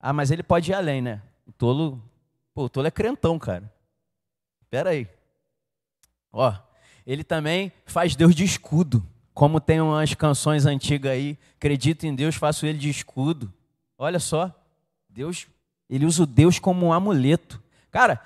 Ah, 0.00 0.10
mas 0.10 0.30
ele 0.30 0.42
pode 0.42 0.70
ir 0.70 0.74
além, 0.74 1.02
né? 1.02 1.20
O 1.46 1.52
tolo, 1.52 2.02
pô, 2.54 2.64
o 2.64 2.68
tolo 2.70 2.86
é 2.86 2.90
crentão, 2.90 3.38
cara. 3.38 3.70
Espera 4.62 4.88
aí. 4.88 5.06
Ó, 6.32 6.50
ele 7.06 7.22
também 7.22 7.70
faz 7.84 8.16
Deus 8.16 8.34
de 8.34 8.42
escudo. 8.42 9.06
Como 9.34 9.60
tem 9.60 9.82
umas 9.82 10.14
canções 10.14 10.64
antigas 10.64 11.12
aí, 11.12 11.38
acredito 11.56 12.06
em 12.06 12.14
Deus, 12.14 12.36
faço 12.36 12.64
ele 12.64 12.78
de 12.78 12.88
escudo. 12.88 13.52
Olha 13.98 14.18
só, 14.18 14.50
Deus, 15.10 15.46
ele 15.90 16.06
usa 16.06 16.22
o 16.22 16.26
Deus 16.26 16.58
como 16.58 16.86
um 16.86 16.92
amuleto. 16.94 17.62
Cara, 17.90 18.18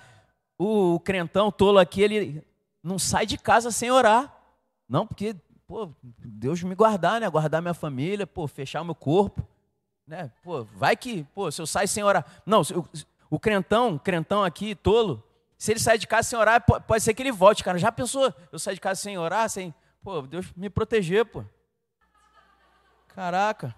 o, 0.57 0.95
o 0.95 1.01
crentão 1.01 1.51
tolo 1.51 1.81
aqui, 1.81 2.01
ele 2.01 2.45
não 2.81 2.97
sai 2.97 3.27
de 3.27 3.37
casa 3.37 3.73
sem 3.73 3.91
orar. 3.91 4.33
Não, 4.89 5.05
porque, 5.05 5.35
pô, 5.67 5.91
Deus 6.03 6.63
me 6.63 6.75
guardar, 6.75 7.21
né? 7.21 7.29
Guardar 7.29 7.63
minha 7.63 7.75
família, 7.75 8.27
pô, 8.27 8.47
fechar 8.47 8.85
meu 8.85 8.95
corpo. 8.95 9.47
Né? 10.07 10.31
Pô, 10.43 10.65
vai 10.65 10.97
que, 10.97 11.25
pô, 11.35 11.51
se 11.51 11.61
eu 11.61 11.67
sair 11.67 11.89
sem 11.89 12.03
orar. 12.03 12.25
Não, 12.45 12.61
o, 12.61 12.89
o 13.31 13.41
crentão, 13.41 13.99
crentão 13.99 14.45
aqui, 14.45 14.75
tolo, 14.75 15.23
se 15.57 15.73
ele 15.73 15.81
sair 15.81 15.99
de 15.99 16.07
casa 16.07 16.29
sem 16.29 16.39
orar, 16.39 16.65
pode, 16.65 16.85
pode 16.85 17.03
ser 17.03 17.15
que 17.15 17.23
ele 17.23 17.33
volte, 17.33 17.65
cara. 17.65 17.79
Já 17.79 17.91
pensou? 17.91 18.33
Eu 18.53 18.59
sair 18.59 18.75
de 18.75 18.81
casa 18.81 19.01
sem 19.01 19.17
orar, 19.17 19.49
sem 19.49 19.75
Pô, 20.05 20.21
Deus 20.21 20.53
me 20.55 20.69
proteger, 20.69 21.25
pô. 21.25 21.43
Caraca. 23.09 23.75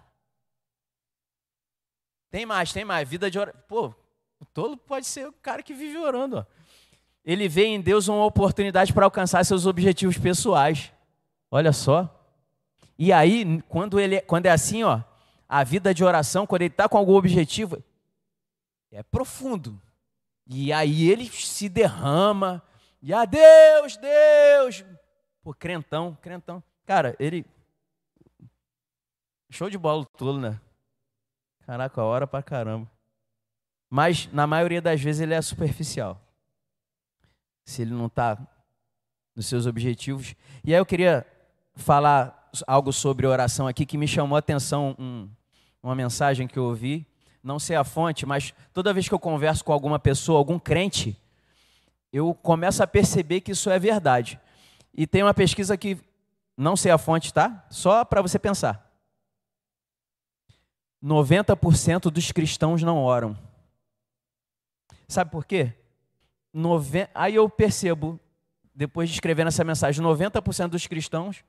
Tem 2.33 2.45
mais, 2.45 2.73
tem 2.73 2.85
mais. 2.85 3.09
Vida 3.09 3.31
de 3.31 3.39
oração. 3.39 3.63
Pô, 3.69 3.95
o 4.41 4.45
tolo 4.45 4.77
pode 4.77 5.07
ser 5.07 5.29
o 5.29 5.33
cara 5.33 5.63
que 5.63 5.73
vive 5.73 5.97
orando. 5.97 6.39
Ó. 6.39 6.45
Ele 7.25 7.49
vê 7.49 7.67
em 7.67 7.81
Deus 7.81 8.09
uma 8.09 8.25
oportunidade 8.25 8.93
para 8.93 9.05
alcançar 9.05 9.45
seus 9.45 9.67
objetivos 9.67 10.19
pessoais. 10.19 10.93
Olha 11.51 11.73
só. 11.73 12.13
E 12.99 13.13
aí, 13.13 13.63
quando, 13.69 14.01
ele, 14.01 14.21
quando 14.23 14.47
é 14.47 14.51
assim, 14.51 14.83
ó, 14.83 15.03
a 15.49 15.63
vida 15.63 15.93
de 15.93 16.03
oração, 16.05 16.47
quando 16.47 16.63
ele 16.63 16.73
está 16.73 16.89
com 16.89 16.97
algum 16.97 17.15
objetivo, 17.15 17.83
é 18.91 19.03
profundo. 19.03 19.81
E 20.47 20.73
aí 20.73 21.11
ele 21.11 21.27
se 21.29 21.69
derrama. 21.69 22.63
E 23.03 23.13
a 23.13 23.25
Deus, 23.25 23.97
Deus, 23.97 24.85
Pô, 25.47 25.55
crentão, 25.55 26.19
crentão. 26.21 26.61
Cara, 26.85 27.15
ele. 27.21 27.47
Show 29.49 29.71
de 29.71 29.79
bola 29.79 30.05
tolo, 30.05 30.41
né? 30.41 30.61
Caraca, 31.65 32.03
hora 32.03 32.27
pra 32.27 32.43
caramba. 32.43 32.91
Mas, 33.89 34.27
na 34.33 34.45
maioria 34.45 34.83
das 34.83 35.01
vezes, 35.01 35.21
ele 35.21 35.35
é 35.35 35.41
superficial. 35.41 36.21
Se 37.65 37.83
ele 37.83 37.93
não 37.93 38.07
está 38.07 38.37
nos 39.37 39.47
seus 39.47 39.67
objetivos. 39.67 40.35
E 40.65 40.75
aí 40.75 40.81
eu 40.81 40.87
queria 40.87 41.25
falar 41.77 42.51
algo 42.67 42.93
sobre 42.93 43.27
oração 43.27 43.69
aqui 43.69 43.85
que 43.85 43.99
me 43.99 44.09
chamou 44.09 44.35
a 44.35 44.39
atenção, 44.39 44.97
um, 44.99 45.29
uma 45.83 45.95
mensagem 45.95 46.49
que 46.49 46.59
eu 46.59 46.65
ouvi. 46.65 47.07
Não 47.43 47.59
sei 47.59 47.77
a 47.77 47.85
fonte, 47.85 48.27
mas 48.27 48.53
toda 48.73 48.93
vez 48.93 49.09
que 49.09 49.15
eu 49.15 49.19
converso 49.19 49.63
com 49.63 49.73
alguma 49.73 49.99
pessoa, 49.99 50.39
algum 50.39 50.59
crente, 50.59 51.17
eu 52.13 52.35
começo 52.35 52.83
a 52.83 52.87
perceber 52.87 53.43
que 53.43 53.53
isso 53.53 53.71
é 53.71 53.79
verdade. 53.79 54.41
E 54.93 55.07
tem 55.07 55.23
uma 55.23 55.35
pesquisa 55.35 55.77
que 55.77 55.99
não 56.57 56.75
sei 56.75 56.91
a 56.91 56.99
fonte, 56.99 57.33
tá? 57.33 57.65
Só 57.71 58.05
para 58.05 58.23
você 58.23 58.39
pensar. 58.39 58.85
90% 61.05 62.11
dos 62.11 62.33
cristãos 62.33 62.83
não 62.83 62.99
oram. 62.99 63.39
Sabe 65.07 65.31
por 65.31 65.45
quê? 65.45 65.73
Nove... 66.53 67.09
Aí 67.15 67.35
eu 67.35 67.49
percebo, 67.49 68.19
depois 68.75 69.09
de 69.09 69.15
escrever 69.15 69.47
essa 69.47 69.63
mensagem, 69.63 70.03
90% 70.03 70.69
dos 70.69 70.87
cristãos 70.87 71.45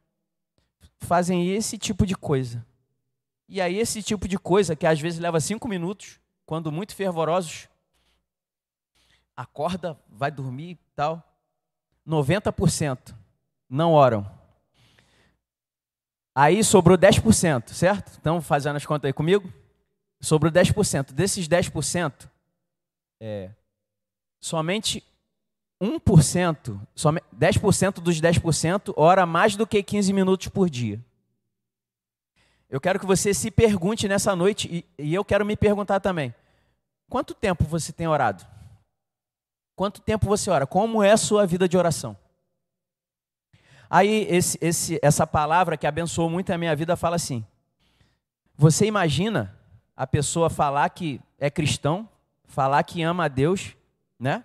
fazem 1.00 1.52
esse 1.54 1.78
tipo 1.78 2.06
de 2.06 2.16
coisa. 2.16 2.66
E 3.48 3.62
aí, 3.62 3.78
esse 3.78 4.04
tipo 4.04 4.28
de 4.28 4.38
coisa, 4.38 4.76
que 4.76 4.86
às 4.86 5.00
vezes 5.00 5.20
leva 5.20 5.40
cinco 5.40 5.68
minutos, 5.68 6.20
quando 6.46 6.72
muito 6.72 6.96
fervorosos, 6.96 7.70
acorda, 9.36 9.98
vai 10.10 10.32
dormir 10.32 10.72
e 10.72 10.80
tal. 10.96 11.24
90% 12.06 13.16
não 13.70 13.94
oram. 13.94 14.30
Aí 16.34 16.64
sobrou 16.64 16.98
10%, 16.98 17.70
certo? 17.70 18.18
Então, 18.20 18.42
fazendo 18.42 18.76
as 18.76 18.86
contas 18.86 19.08
aí 19.08 19.14
comigo. 19.14 19.52
Sobrou 20.22 20.52
10%. 20.52 21.12
Desses 21.12 21.48
10%, 21.48 22.30
é, 23.20 23.52
somente 24.40 25.04
1%, 25.82 26.80
somente 26.96 27.26
10% 27.38 28.02
dos 28.02 28.20
10% 28.20 28.94
ora 28.96 29.26
mais 29.26 29.56
do 29.56 29.68
que 29.68 29.82
15 29.84 30.12
minutos 30.12 30.48
por 30.48 30.70
dia. 30.70 31.00
Eu 32.70 32.82
quero 32.82 33.00
que 33.00 33.06
você 33.06 33.34
se 33.34 33.50
pergunte 33.50 34.08
nessa 34.08 34.36
noite, 34.36 34.86
e, 34.98 35.04
e 35.04 35.14
eu 35.14 35.24
quero 35.24 35.46
me 35.46 35.56
perguntar 35.56 36.00
também: 36.00 36.34
quanto 37.10 37.34
tempo 37.34 37.64
você 37.64 37.94
tem 37.94 38.08
orado? 38.08 38.46
Quanto 39.76 40.02
tempo 40.02 40.26
você 40.26 40.50
ora? 40.50 40.66
Como 40.66 41.04
é 41.04 41.12
a 41.12 41.18
sua 41.18 41.46
vida 41.46 41.70
de 41.70 41.78
oração? 41.78 42.18
Aí 43.90 44.26
esse, 44.30 44.58
esse, 44.60 45.00
essa 45.02 45.26
palavra 45.26 45.78
que 45.78 45.88
abençoou 45.88 46.30
muito 46.30 46.52
a 46.52 46.58
minha 46.58 46.76
vida 46.76 46.98
fala 46.98 47.16
assim: 47.16 47.46
Você 48.56 48.86
imagina 48.86 49.56
a 49.96 50.06
pessoa 50.06 50.50
falar 50.50 50.90
que 50.90 51.22
é 51.40 51.50
cristão, 51.50 52.10
falar 52.46 52.84
que 52.84 53.02
ama 53.04 53.26
a 53.26 53.28
Deus, 53.28 53.76
né? 54.20 54.44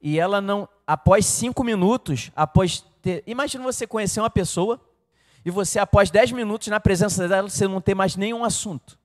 E 0.00 0.18
ela 0.18 0.40
não, 0.40 0.68
após 0.86 1.26
cinco 1.26 1.62
minutos, 1.62 2.30
após 2.34 2.84
ter, 3.02 3.22
imagina 3.26 3.62
você 3.64 3.86
conhecer 3.86 4.20
uma 4.20 4.30
pessoa 4.30 4.80
e 5.44 5.50
você 5.50 5.78
após 5.78 6.10
dez 6.10 6.32
minutos 6.32 6.68
na 6.68 6.80
presença 6.80 7.28
dela 7.28 7.48
você 7.48 7.66
não 7.68 7.80
ter 7.80 7.94
mais 7.94 8.16
nenhum 8.16 8.44
assunto. 8.44 8.98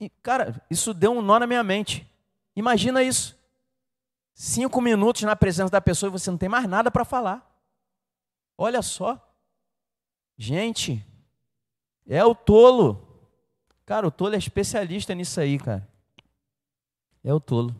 E, 0.00 0.08
cara, 0.22 0.64
isso 0.70 0.94
deu 0.94 1.12
um 1.12 1.22
nó 1.22 1.38
na 1.38 1.46
minha 1.46 1.62
mente. 1.62 2.08
Imagina 2.54 3.02
isso. 3.02 3.36
Cinco 4.34 4.80
minutos 4.80 5.22
na 5.22 5.36
presença 5.36 5.70
da 5.70 5.80
pessoa 5.80 6.08
e 6.08 6.12
você 6.12 6.30
não 6.30 6.38
tem 6.38 6.48
mais 6.48 6.68
nada 6.68 6.90
para 6.90 7.04
falar. 7.04 7.44
Olha 8.56 8.82
só. 8.82 9.22
Gente, 10.38 11.04
é 12.06 12.24
o 12.24 12.34
tolo. 12.34 13.02
Cara, 13.84 14.06
o 14.06 14.10
tolo 14.10 14.34
é 14.34 14.38
especialista 14.38 15.14
nisso 15.14 15.40
aí, 15.40 15.58
cara. 15.58 15.88
É 17.22 17.32
o 17.32 17.40
tolo. 17.40 17.74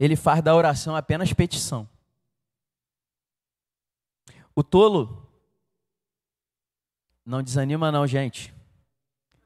Ele 0.00 0.16
faz 0.16 0.42
da 0.42 0.56
oração 0.56 0.96
apenas 0.96 1.30
petição. 1.34 1.86
O 4.56 4.64
tolo 4.64 5.28
não 7.24 7.42
desanima 7.42 7.92
não, 7.92 8.06
gente. 8.06 8.52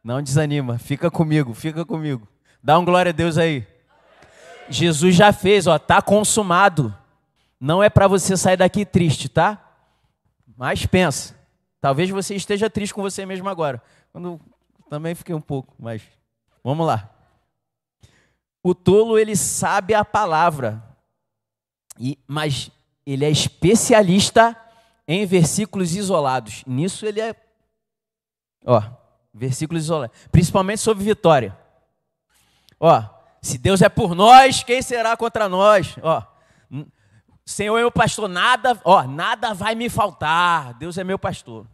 Não 0.02 0.22
desanima. 0.22 0.78
Fica 0.78 1.10
comigo, 1.10 1.52
fica 1.52 1.84
comigo. 1.84 2.28
Dá 2.62 2.78
um 2.78 2.84
glória 2.84 3.10
a 3.10 3.12
Deus 3.12 3.36
aí. 3.36 3.66
Jesus 4.68 5.16
já 5.16 5.32
fez, 5.32 5.66
ó, 5.66 5.78
tá 5.78 6.00
consumado. 6.00 6.96
Não 7.58 7.82
é 7.82 7.90
para 7.90 8.06
você 8.06 8.36
sair 8.36 8.56
daqui 8.56 8.86
triste, 8.86 9.28
tá? 9.28 9.60
Mas 10.56 10.86
pensa. 10.86 11.34
Talvez 11.80 12.08
você 12.10 12.34
esteja 12.34 12.70
triste 12.70 12.94
com 12.94 13.02
você 13.02 13.26
mesmo 13.26 13.48
agora. 13.48 13.82
Quando 14.12 14.40
também 14.88 15.14
fiquei 15.14 15.34
um 15.34 15.40
pouco, 15.40 15.74
mas 15.78 16.02
vamos 16.62 16.86
lá. 16.86 17.13
O 18.66 18.74
tolo 18.74 19.18
ele 19.18 19.36
sabe 19.36 19.92
a 19.92 20.02
palavra, 20.02 20.82
e, 22.00 22.18
mas 22.26 22.70
ele 23.04 23.22
é 23.22 23.30
especialista 23.30 24.58
em 25.06 25.26
versículos 25.26 25.94
isolados. 25.94 26.64
Nisso 26.66 27.04
ele 27.04 27.20
é, 27.20 27.36
ó, 28.64 28.82
versículos 29.34 29.84
isolados, 29.84 30.16
principalmente 30.32 30.80
sobre 30.80 31.04
vitória. 31.04 31.54
Ó, 32.80 33.02
se 33.42 33.58
Deus 33.58 33.82
é 33.82 33.90
por 33.90 34.14
nós, 34.14 34.62
quem 34.62 34.80
será 34.80 35.14
contra 35.14 35.46
nós? 35.46 35.96
Ó, 36.02 36.22
Senhor 37.44 37.76
é 37.76 37.80
meu 37.80 37.92
pastor, 37.92 38.30
nada, 38.30 38.80
ó, 38.82 39.02
nada 39.02 39.52
vai 39.52 39.74
me 39.74 39.90
faltar. 39.90 40.72
Deus 40.74 40.96
é 40.96 41.04
meu 41.04 41.18
pastor. 41.18 41.66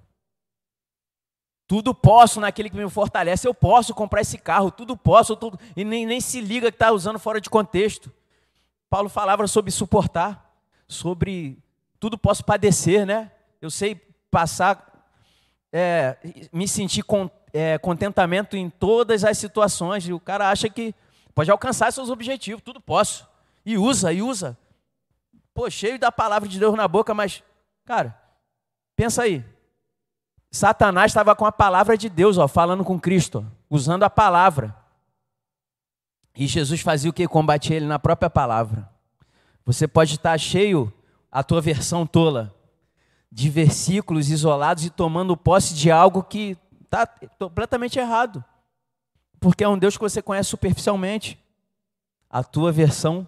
Tudo 1.70 1.94
posso 1.94 2.40
naquele 2.40 2.68
que 2.68 2.76
me 2.76 2.90
fortalece. 2.90 3.46
Eu 3.46 3.54
posso 3.54 3.94
comprar 3.94 4.22
esse 4.22 4.36
carro, 4.36 4.72
tudo 4.72 4.96
posso, 4.96 5.36
tudo, 5.36 5.56
e 5.76 5.84
nem, 5.84 6.04
nem 6.04 6.20
se 6.20 6.40
liga 6.40 6.68
que 6.68 6.74
está 6.74 6.90
usando 6.90 7.16
fora 7.16 7.40
de 7.40 7.48
contexto. 7.48 8.10
Paulo 8.88 9.08
falava 9.08 9.46
sobre 9.46 9.70
suportar, 9.70 10.52
sobre 10.88 11.56
tudo 12.00 12.18
posso 12.18 12.44
padecer, 12.44 13.06
né? 13.06 13.30
Eu 13.62 13.70
sei 13.70 13.94
passar, 14.32 15.06
é, 15.72 16.16
me 16.52 16.66
sentir 16.66 17.04
é, 17.52 17.78
contentamento 17.78 18.56
em 18.56 18.68
todas 18.68 19.22
as 19.22 19.38
situações. 19.38 20.08
E 20.08 20.12
o 20.12 20.18
cara 20.18 20.50
acha 20.50 20.68
que 20.68 20.92
pode 21.36 21.52
alcançar 21.52 21.92
seus 21.92 22.10
objetivos, 22.10 22.64
tudo 22.64 22.80
posso. 22.80 23.28
E 23.64 23.78
usa, 23.78 24.12
e 24.12 24.20
usa. 24.22 24.58
Pô, 25.54 25.70
cheio 25.70 26.00
da 26.00 26.10
palavra 26.10 26.48
de 26.48 26.58
Deus 26.58 26.74
na 26.74 26.88
boca, 26.88 27.14
mas, 27.14 27.44
cara, 27.84 28.20
pensa 28.96 29.22
aí. 29.22 29.44
Satanás 30.50 31.10
estava 31.12 31.36
com 31.36 31.46
a 31.46 31.52
palavra 31.52 31.96
de 31.96 32.08
Deus, 32.08 32.36
ó, 32.36 32.48
falando 32.48 32.84
com 32.84 32.98
Cristo, 32.98 33.46
usando 33.68 34.02
a 34.02 34.10
palavra. 34.10 34.74
E 36.34 36.46
Jesus 36.46 36.80
fazia 36.80 37.10
o 37.10 37.12
que? 37.12 37.28
Combatia 37.28 37.76
ele 37.76 37.86
na 37.86 37.98
própria 37.98 38.28
palavra. 38.28 38.88
Você 39.64 39.86
pode 39.86 40.14
estar 40.14 40.36
cheio, 40.38 40.92
a 41.30 41.44
tua 41.44 41.60
versão 41.60 42.04
tola, 42.04 42.52
de 43.30 43.48
versículos 43.48 44.28
isolados 44.28 44.84
e 44.84 44.90
tomando 44.90 45.36
posse 45.36 45.74
de 45.74 45.90
algo 45.90 46.24
que 46.24 46.58
está 46.82 47.06
completamente 47.38 47.98
errado. 47.98 48.44
Porque 49.38 49.62
é 49.62 49.68
um 49.68 49.78
Deus 49.78 49.96
que 49.96 50.02
você 50.02 50.20
conhece 50.20 50.50
superficialmente. 50.50 51.38
A 52.28 52.42
tua 52.42 52.72
versão 52.72 53.26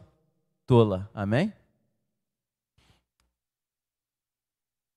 tola. 0.66 1.08
Amém? 1.14 1.52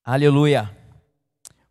Aleluia. 0.04 0.85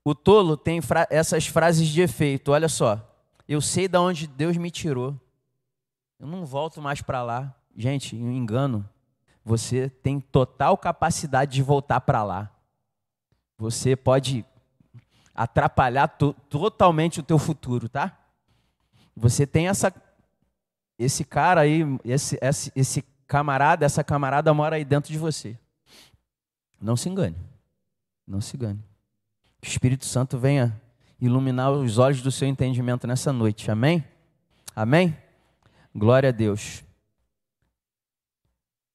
O 0.04 0.14
tolo 0.14 0.54
tem 0.56 0.82
fra 0.82 1.06
essas 1.11 1.46
frases 1.46 1.88
de 1.88 2.02
efeito. 2.02 2.52
Olha 2.52 2.68
só. 2.68 3.00
Eu 3.49 3.61
sei 3.61 3.88
de 3.88 3.96
onde 3.96 4.26
Deus 4.26 4.56
me 4.58 4.70
tirou. 4.70 5.18
Eu 6.20 6.26
não 6.26 6.44
volto 6.44 6.82
mais 6.82 7.00
para 7.00 7.23
lá. 7.23 7.54
Gente, 7.75 8.14
um 8.14 8.30
engano. 8.30 8.87
Você 9.42 9.88
tem 9.88 10.20
total 10.20 10.76
capacidade 10.76 11.52
de 11.52 11.62
voltar 11.62 12.02
para 12.02 12.23
lá. 12.23 12.50
Você 13.56 13.96
pode 13.96 14.44
atrapalhar 15.34 16.06
to 16.08 16.34
totalmente 16.49 17.20
o 17.20 17.23
teu 17.23 17.38
futuro, 17.38 17.88
tá? 17.88 18.18
Você 19.16 19.46
tem 19.46 19.68
essa 19.68 19.92
esse 20.99 21.25
cara 21.25 21.62
aí, 21.62 21.82
esse, 22.04 22.38
esse, 22.40 22.73
esse 22.75 23.05
camarada, 23.26 23.85
essa 23.85 24.05
camarada 24.05 24.55
mora 24.55 24.76
aí 24.76 24.85
dentro 24.85 25.12
de 25.12 25.18
você. 25.18 25.59
Não 26.81 26.96
se 26.96 27.09
engane. 27.09 27.37
Não 28.26 28.40
se 28.40 28.57
engane. 28.57 28.83
O 29.64 29.66
Espírito 29.66 30.05
Santo 30.05 30.37
venha 30.37 30.79
iluminar 31.18 31.72
os 31.72 31.96
olhos 31.96 32.20
do 32.20 32.31
seu 32.31 32.46
entendimento 32.46 33.07
nessa 33.07 33.33
noite. 33.33 33.70
Amém? 33.70 34.05
Amém? 34.77 35.16
Glória 35.94 36.29
a 36.29 36.33
Deus. 36.33 36.85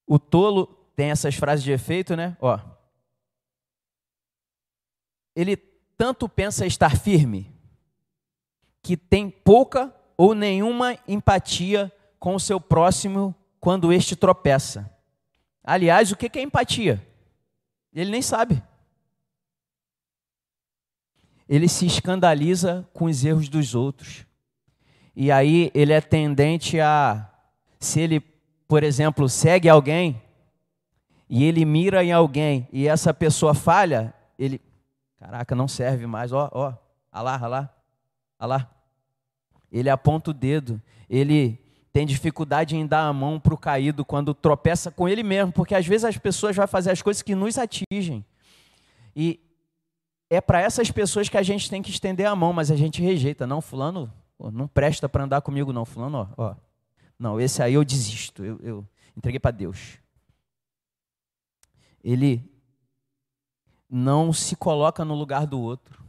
O 0.06 0.20
tolo 0.20 0.68
tem 0.96 1.10
essas 1.10 1.34
frases 1.34 1.64
de 1.64 1.72
efeito, 1.72 2.16
né? 2.16 2.38
Ó. 2.40 2.60
Ele 5.36 5.58
tanto 5.98 6.30
pensa 6.30 6.68
estar 6.68 6.96
firme 7.00 7.52
que 8.84 8.96
tem 8.96 9.28
pouca 9.28 9.92
ou 10.16 10.36
nenhuma 10.36 11.00
empatia 11.08 11.92
com 12.20 12.36
o 12.36 12.40
seu 12.40 12.62
próximo 12.62 13.34
quando 13.60 13.92
este 13.92 14.16
tropeça. 14.16 14.88
Aliás, 15.64 16.12
o 16.12 16.16
que 16.16 16.38
é 16.38 16.44
empatia? 16.44 17.04
Ele 17.92 18.12
nem 18.12 18.22
sabe 18.22 18.62
ele 21.50 21.68
se 21.68 21.88
escandaliza 21.88 22.88
com 22.94 23.06
os 23.06 23.26
erros 23.26 23.50
dos 23.50 23.74
outros. 23.74 24.24
E 25.16 25.32
aí 25.32 25.72
ele 25.74 25.92
é 25.92 26.00
tendente 26.00 26.80
a, 26.80 27.28
se 27.80 28.00
ele, 28.00 28.20
por 28.68 28.84
exemplo, 28.84 29.28
segue 29.28 29.68
alguém 29.68 30.22
e 31.28 31.44
ele 31.44 31.66
mira 31.66 32.04
em 32.04 32.12
alguém 32.12 32.68
e 32.72 32.88
essa 32.88 33.12
pessoa 33.12 33.56
falha, 33.56 34.14
ele, 34.38 34.62
caraca, 35.18 35.56
não 35.56 35.68
serve 35.68 36.06
mais, 36.06 36.32
ó, 36.32 36.50
ó, 36.54 36.74
alá, 37.12 37.36
alá, 37.44 37.76
alá. 38.38 38.70
Ele 39.72 39.90
aponta 39.90 40.30
o 40.30 40.34
dedo, 40.34 40.80
ele 41.10 41.60
tem 41.92 42.06
dificuldade 42.06 42.76
em 42.78 42.86
dar 42.86 43.08
a 43.08 43.14
mão 43.14 43.40
para 43.40 43.56
o 43.56 43.58
caído 43.58 44.06
quando 44.06 44.36
tropeça 44.36 44.92
com 44.92 45.10
ele 45.10 45.24
mesmo, 45.24 45.52
porque 45.52 45.74
às 45.74 45.86
vezes 45.86 46.06
as 46.06 46.18
pessoas 46.18 46.56
vão 46.56 46.68
fazer 46.68 46.92
as 46.92 47.02
coisas 47.02 47.24
que 47.24 47.34
nos 47.34 47.58
atingem. 47.58 48.24
E 49.16 49.40
é 50.30 50.40
para 50.40 50.62
essas 50.62 50.92
pessoas 50.92 51.28
que 51.28 51.38
a 51.38 51.44
gente 51.44 51.70
tem 51.70 51.82
que 51.82 51.90
estender 51.90 52.28
a 52.28 52.36
mão, 52.36 52.54
mas 52.54 52.70
a 52.70 52.76
gente 52.76 53.02
rejeita. 53.02 53.48
Não, 53.48 53.62
fulano, 53.62 54.14
não 54.54 54.68
presta 54.68 55.10
para 55.10 55.24
andar 55.24 55.42
comigo, 55.42 55.74
não. 55.74 55.86
Fulano, 55.86 56.30
ó, 56.38 56.50
ó, 56.50 56.56
não, 57.18 57.40
esse 57.40 57.64
aí 57.64 57.74
eu 57.74 57.84
desisto, 57.84 58.46
eu, 58.46 58.60
eu 58.62 58.88
entreguei 59.18 59.40
para 59.40 59.52
Deus. 59.52 59.98
Ele 62.04 62.50
não 63.90 64.32
se 64.32 64.56
coloca 64.56 65.04
no 65.04 65.16
lugar 65.16 65.48
do 65.48 65.60
outro. 65.60 66.04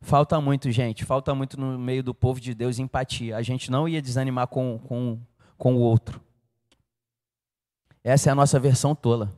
Falta 0.00 0.40
muito, 0.40 0.70
gente, 0.70 1.04
falta 1.04 1.34
muito 1.34 1.58
no 1.58 1.78
meio 1.78 2.02
do 2.02 2.14
povo 2.14 2.40
de 2.40 2.54
Deus 2.54 2.78
empatia. 2.78 3.36
A 3.36 3.42
gente 3.42 3.70
não 3.70 3.88
ia 3.88 4.00
desanimar 4.00 4.46
com, 4.46 4.78
com, 4.78 5.20
com 5.58 5.74
o 5.76 5.80
outro. 5.80 6.20
Essa 8.02 8.30
é 8.30 8.32
a 8.32 8.34
nossa 8.34 8.58
versão 8.58 8.94
tola. 8.94 9.36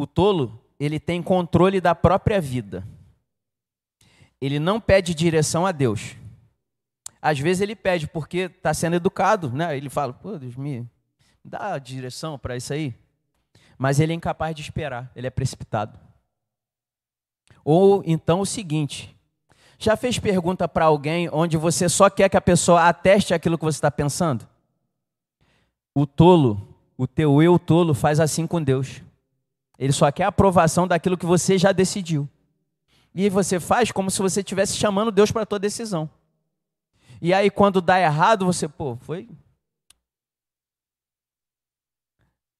O 0.00 0.06
tolo, 0.06 0.58
ele 0.78 0.98
tem 0.98 1.22
controle 1.22 1.78
da 1.78 1.94
própria 1.94 2.40
vida. 2.40 2.88
Ele 4.40 4.58
não 4.58 4.80
pede 4.80 5.14
direção 5.14 5.66
a 5.66 5.72
Deus. 5.72 6.16
Às 7.20 7.38
vezes 7.38 7.60
ele 7.60 7.76
pede 7.76 8.06
porque 8.06 8.38
está 8.38 8.72
sendo 8.72 8.96
educado, 8.96 9.52
né? 9.52 9.76
Ele 9.76 9.90
fala, 9.90 10.14
pô, 10.14 10.38
Deus 10.38 10.56
me 10.56 10.88
dá 11.44 11.76
direção 11.76 12.38
para 12.38 12.56
isso 12.56 12.72
aí. 12.72 12.94
Mas 13.76 14.00
ele 14.00 14.14
é 14.14 14.16
incapaz 14.16 14.56
de 14.56 14.62
esperar, 14.62 15.12
ele 15.14 15.26
é 15.26 15.30
precipitado. 15.30 16.00
Ou 17.62 18.02
então 18.06 18.40
o 18.40 18.46
seguinte: 18.46 19.14
já 19.78 19.98
fez 19.98 20.18
pergunta 20.18 20.66
para 20.66 20.86
alguém 20.86 21.28
onde 21.30 21.58
você 21.58 21.90
só 21.90 22.08
quer 22.08 22.30
que 22.30 22.38
a 22.38 22.40
pessoa 22.40 22.88
ateste 22.88 23.34
aquilo 23.34 23.58
que 23.58 23.64
você 23.66 23.76
está 23.76 23.90
pensando? 23.90 24.48
O 25.94 26.06
tolo, 26.06 26.74
o 26.96 27.06
teu 27.06 27.42
eu 27.42 27.58
tolo, 27.58 27.92
faz 27.92 28.18
assim 28.18 28.46
com 28.46 28.62
Deus. 28.62 29.02
Ele 29.80 29.94
só 29.94 30.12
quer 30.12 30.24
a 30.24 30.28
aprovação 30.28 30.86
daquilo 30.86 31.16
que 31.16 31.24
você 31.24 31.56
já 31.56 31.72
decidiu. 31.72 32.28
E 33.14 33.30
você 33.30 33.58
faz 33.58 33.90
como 33.90 34.10
se 34.10 34.20
você 34.20 34.40
estivesse 34.40 34.76
chamando 34.76 35.10
Deus 35.10 35.32
para 35.32 35.40
a 35.40 35.46
tua 35.46 35.58
decisão. 35.58 36.08
E 37.18 37.32
aí, 37.32 37.50
quando 37.50 37.80
dá 37.80 37.98
errado, 37.98 38.44
você, 38.44 38.68
pô, 38.68 38.96
foi. 38.96 39.26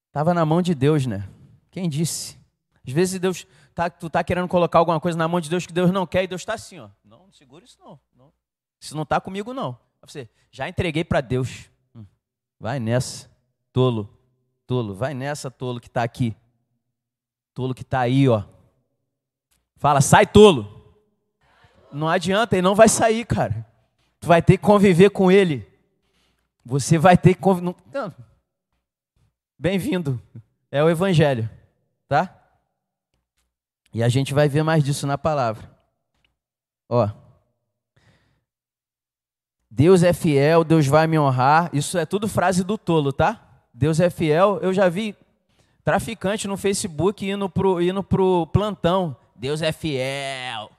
Estava 0.07 0.33
na 0.33 0.47
mão 0.47 0.63
de 0.63 0.75
Deus, 0.75 1.05
né? 1.05 1.29
Quem 1.71 1.91
disse? 1.91 2.41
Às 2.87 2.93
vezes 2.95 3.21
Deus 3.21 3.47
tá, 3.75 3.91
tu 3.91 4.09
tá 4.09 4.25
querendo 4.25 4.49
colocar 4.49 4.79
alguma 4.79 4.99
coisa 4.99 5.19
na 5.19 5.29
mão 5.29 5.43
de 5.43 5.51
Deus 5.51 5.67
que 5.67 5.75
Deus 5.75 5.91
não 5.91 6.07
quer 6.07 6.25
e 6.25 6.27
Deus 6.27 6.41
está 6.41 6.55
assim, 6.55 6.79
ó. 6.79 6.89
Não, 7.05 7.27
não 7.27 7.33
segura 7.33 7.67
isso 7.67 7.79
não. 7.79 8.01
não. 8.17 8.33
Isso 8.81 8.97
não 8.97 9.03
está 9.03 9.21
comigo 9.21 9.53
não. 9.53 9.79
Você 10.01 10.27
já 10.51 10.67
entreguei 10.67 11.05
para 11.05 11.21
Deus. 11.21 11.71
Hum, 11.95 12.07
vai 12.59 12.81
nessa, 12.81 13.31
tolo, 13.75 14.19
tolo. 14.67 14.95
Vai 14.95 15.13
nessa, 15.13 15.51
tolo 15.51 15.79
que 15.79 15.87
está 15.87 16.03
aqui. 16.03 16.35
Tolo 17.55 17.75
que 17.75 17.83
está 17.83 18.01
aí, 18.01 18.29
ó. 18.29 18.45
Fala, 19.77 20.01
sai 20.01 20.27
tolo. 20.27 20.95
Não 21.93 22.09
adianta, 22.09 22.55
ele 22.55 22.63
não 22.63 22.75
vai 22.75 22.89
sair, 22.89 23.25
cara. 23.25 23.67
Tu 24.21 24.27
vai 24.27 24.43
ter 24.43 24.59
que 24.59 24.65
conviver 24.65 25.11
com 25.11 25.31
ele. 25.33 25.67
Você 26.65 26.99
vai 26.99 27.17
ter 27.17 27.35
que 27.35 27.41
conviver. 27.41 27.75
Bem-vindo. 29.59 30.21
É 30.71 30.85
o 30.85 30.89
Evangelho, 30.89 31.51
tá? 32.07 32.37
E 33.93 34.03
a 34.03 34.09
gente 34.09 34.33
vai 34.33 34.49
ver 34.49 34.63
mais 34.63 34.85
disso 34.85 35.07
na 35.07 35.19
palavra. 35.19 35.69
Ó. 36.89 37.09
Deus 39.69 40.03
é 40.03 40.13
fiel, 40.13 40.63
Deus 40.63 40.87
vai 40.87 41.07
me 41.07 41.19
honrar. 41.19 41.71
Isso 41.73 41.99
é 41.99 42.07
tudo 42.07 42.29
frase 42.29 42.63
do 42.63 42.79
tolo, 42.79 43.13
tá? 43.13 43.65
Deus 43.73 43.99
é 43.99 44.11
fiel. 44.11 44.59
Eu 44.63 44.73
já 44.73 44.89
vi 44.89 45.17
traficante 45.85 46.47
no 46.47 46.57
Facebook 46.57 47.29
indo 47.29 47.49
pro, 47.49 47.81
indo 47.81 48.03
pro 48.03 48.47
plantão. 48.49 49.17
Deus 49.35 49.63
é 49.63 49.73
fiel. 49.73 50.71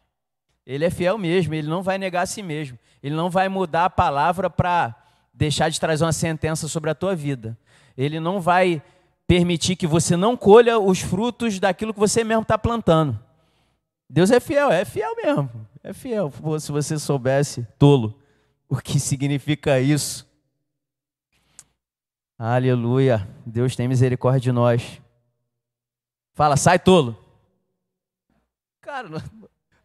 Ele 0.66 0.86
é 0.86 0.90
fiel 0.90 1.18
mesmo, 1.18 1.54
ele 1.54 1.68
não 1.68 1.82
vai 1.82 1.98
negar 1.98 2.22
a 2.22 2.26
si 2.26 2.44
mesmo. 2.44 2.78
Ele 3.02 3.16
não 3.16 3.30
vai 3.30 3.50
mudar 3.50 3.86
a 3.86 3.90
palavra 3.90 4.50
para 4.50 4.96
deixar 5.34 5.70
de 5.70 5.80
trazer 5.80 6.04
uma 6.06 6.14
sentença 6.14 6.68
sobre 6.68 6.90
a 6.90 6.96
tua 6.96 7.16
vida. 7.16 7.58
Ele 7.98 8.20
não 8.20 8.40
vai 8.40 8.82
permitir 9.28 9.76
que 9.76 9.88
você 9.88 10.16
não 10.16 10.38
colha 10.38 10.78
os 10.78 11.00
frutos 11.00 11.60
daquilo 11.60 11.94
que 11.94 12.00
você 12.00 12.24
mesmo 12.24 12.44
está 12.44 12.58
plantando. 12.58 13.20
Deus 14.10 14.30
é 14.30 14.40
fiel, 14.40 14.70
é 14.72 14.86
fiel 14.86 15.16
mesmo. 15.16 15.50
É 15.84 15.94
fiel. 15.94 16.32
Se 16.60 16.72
você 16.72 17.00
soubesse, 17.00 17.66
tolo, 17.80 18.20
o 18.70 18.78
que 18.78 19.00
significa 19.00 19.80
isso. 19.80 20.30
Aleluia. 22.44 23.30
Deus 23.46 23.76
tem 23.76 23.88
misericórdia 23.88 24.42
de 24.42 24.52
nós. 24.52 25.00
Fala, 26.34 26.58
sai 26.58 26.80
tolo. 26.80 27.16
Cara, 28.82 29.08
não, 29.08 29.22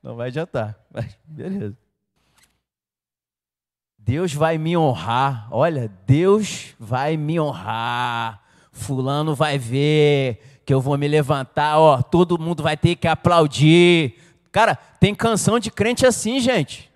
não 0.03 0.17
vai 0.17 0.29
adiantar. 0.29 0.75
Mas 0.91 1.19
beleza. 1.27 1.77
Deus 3.99 4.33
vai 4.33 4.57
me 4.57 4.75
honrar. 4.75 5.49
Olha, 5.51 5.93
Deus 6.07 6.75
vai 6.81 7.15
me 7.19 7.39
honrar. 7.39 8.43
Fulano 8.73 9.35
vai 9.35 9.59
ver 9.59 10.63
que 10.65 10.73
eu 10.73 10.81
vou 10.81 10.97
me 10.97 11.07
levantar, 11.07 11.79
ó, 11.79 12.01
todo 12.01 12.39
mundo 12.39 12.63
vai 12.63 12.77
ter 12.77 12.97
que 12.97 13.07
aplaudir. 13.07 14.15
Cara, 14.51 14.77
tem 14.99 15.15
canção 15.15 15.59
de 15.59 15.71
crente 15.71 16.07
assim, 16.07 16.41
gente. 16.41 16.91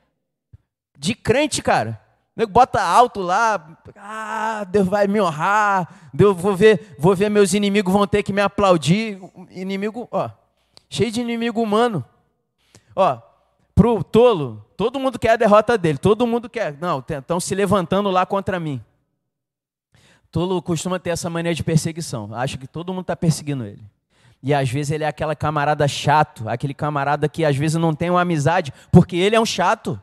De 0.99 1.15
crente, 1.15 1.61
cara. 1.61 2.01
Bota 2.49 2.81
alto 2.81 3.21
lá, 3.21 3.79
ah, 3.97 4.65
Deus 4.65 4.87
vai 4.87 5.07
me 5.07 5.21
honrar, 5.21 6.11
Deus 6.15 6.37
vou 6.37 6.57
ver, 6.57 6.95
vou 6.99 7.15
ver 7.15 7.29
meus 7.29 7.53
inimigos 7.53 7.93
vão 7.93 8.07
ter 8.07 8.23
que 8.23 8.33
me 8.33 8.41
aplaudir. 8.41 9.21
Inimigo, 9.51 10.09
ó, 10.11 10.31
cheio 10.89 11.11
de 11.11 11.21
inimigo 11.21 11.61
humano. 11.61 12.05
Ó, 12.97 13.19
pro 13.75 14.03
tolo, 14.03 14.65
todo 14.77 14.99
mundo 14.99 15.19
quer 15.19 15.31
a 15.31 15.37
derrota 15.37 15.77
dele, 15.77 15.99
todo 15.99 16.27
mundo 16.27 16.49
quer. 16.49 16.77
Não, 16.81 17.05
estão 17.07 17.39
se 17.41 17.55
levantando 17.55 18.11
lá 18.11 18.25
contra 18.25 18.59
mim. 18.59 18.83
Tolo 20.31 20.63
costuma 20.63 20.99
ter 20.99 21.11
essa 21.11 21.29
mania 21.29 21.55
de 21.55 21.65
perseguição. 21.65 22.33
Acha 22.33 22.57
que 22.57 22.67
todo 22.67 22.93
mundo 22.93 23.03
está 23.03 23.17
perseguindo 23.17 23.65
ele. 23.65 23.83
E 24.43 24.55
às 24.55 24.71
vezes 24.71 24.93
ele 24.93 25.05
é 25.05 25.09
aquela 25.09 25.37
camarada 25.37 25.87
chato, 25.87 26.49
aquele 26.49 26.73
camarada 26.73 27.29
que 27.29 27.45
às 27.45 27.57
vezes 27.57 27.77
não 27.77 27.95
tem 27.95 28.09
uma 28.09 28.23
amizade, 28.23 28.73
porque 28.91 29.17
ele 29.17 29.37
é 29.37 29.41
um 29.41 29.45
chato. 29.45 30.01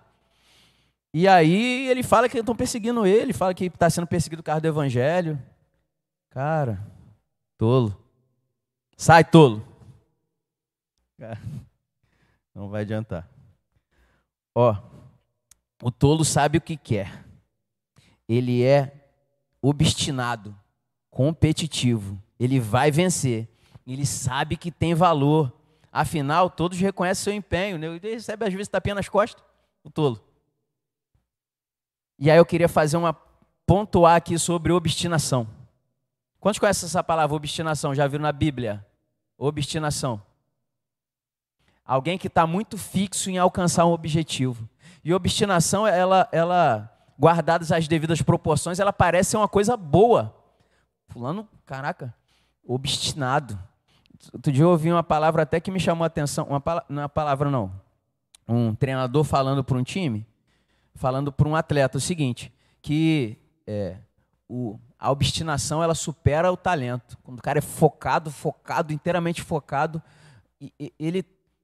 E 1.14 1.28
aí 1.28 1.88
ele 1.88 2.04
fala 2.04 2.30
que 2.30 2.38
estão 2.38 2.56
perseguindo 2.56 3.06
ele, 3.06 3.34
fala 3.34 3.54
que 3.54 3.66
está 3.66 3.90
sendo 3.90 4.08
perseguido 4.08 4.42
o 4.42 4.44
carro 4.44 4.62
do 4.62 4.68
evangelho. 4.68 5.42
Cara, 6.30 6.86
tolo. 7.58 7.98
Sai, 8.96 9.24
tolo. 9.24 9.66
Não 12.54 12.70
vai 12.70 12.82
adiantar. 12.82 13.28
Ó, 14.54 14.76
o 15.82 15.92
tolo 15.92 16.26
sabe 16.26 16.58
o 16.58 16.62
que 16.62 16.76
quer. 16.76 17.24
Ele 18.28 18.64
é 18.64 18.92
obstinado, 19.62 20.56
competitivo. 21.10 22.22
Ele 22.40 22.60
vai 22.60 22.92
vencer. 22.92 23.48
Ele 23.86 24.06
sabe 24.06 24.58
que 24.58 24.72
tem 24.72 24.94
valor. 24.94 25.54
Afinal, 25.92 26.50
todos 26.50 26.80
reconhecem 26.80 27.24
seu 27.24 27.34
empenho. 27.34 27.78
Né? 27.78 27.88
Ele 27.88 28.14
recebe 28.14 28.46
às 28.46 28.54
vezes 28.54 28.68
tapinha 28.68 28.96
nas 28.96 29.08
costas. 29.08 29.44
O 29.84 29.90
tolo. 29.90 30.27
E 32.20 32.32
aí 32.32 32.38
eu 32.38 32.46
queria 32.46 32.68
fazer 32.68 32.98
uma 32.98 33.16
pontuar 33.66 34.16
aqui 34.16 34.40
sobre 34.40 34.72
obstinação. 34.72 35.48
Quantos 36.40 36.58
conhecem 36.58 36.88
essa 36.88 37.04
palavra 37.04 37.36
obstinação? 37.36 37.94
Já 37.94 38.08
viram 38.08 38.24
na 38.24 38.32
Bíblia? 38.32 38.86
Obstinação. 39.38 40.22
Alguém 41.86 42.18
que 42.18 42.28
está 42.28 42.48
muito 42.48 42.78
fixo 42.78 43.30
em 43.30 43.38
alcançar 43.38 43.86
um 43.86 43.92
objetivo. 43.92 44.68
E 45.04 45.14
obstinação, 45.14 45.86
ela, 45.86 46.28
ela, 46.32 46.92
guardadas 47.20 47.72
as 47.72 47.88
devidas 47.88 48.22
proporções, 48.22 48.80
ela 48.80 48.92
parece 48.92 49.32
ser 49.32 49.38
uma 49.38 49.48
coisa 49.48 49.78
boa. 49.78 50.36
Fulano, 51.10 51.48
caraca, 51.66 52.14
obstinado. 52.66 53.58
Outro 54.34 54.52
dia 54.52 54.64
eu 54.64 54.70
ouvi 54.70 54.92
uma 54.92 55.04
palavra 55.04 55.44
até 55.44 55.60
que 55.60 55.72
me 55.72 55.80
chamou 55.80 56.04
a 56.04 56.08
atenção. 56.08 56.46
Uma, 56.46 56.62
não 56.90 57.02
é 57.02 57.04
uma 57.04 57.10
palavra, 57.10 57.50
não. 57.50 57.72
Um 58.48 58.74
treinador 58.74 59.24
falando 59.24 59.64
para 59.64 59.78
um 59.78 59.84
time 59.84 60.26
falando 60.98 61.32
para 61.32 61.48
um 61.48 61.56
atleta 61.56 61.98
o 61.98 62.02
seguinte, 62.02 62.52
que 62.82 63.38
é, 63.66 63.98
o, 64.50 64.78
a 65.00 65.12
obstinação 65.12 65.82
ela 65.82 65.96
supera 65.96 66.52
o 66.52 66.58
talento. 66.58 67.18
Quando 67.24 67.40
o 67.40 67.42
cara 67.42 67.60
é 67.60 67.62
focado, 67.62 68.32
focado, 68.32 68.92
inteiramente 68.92 69.42
focado, 69.42 70.02
ele 71.00 71.24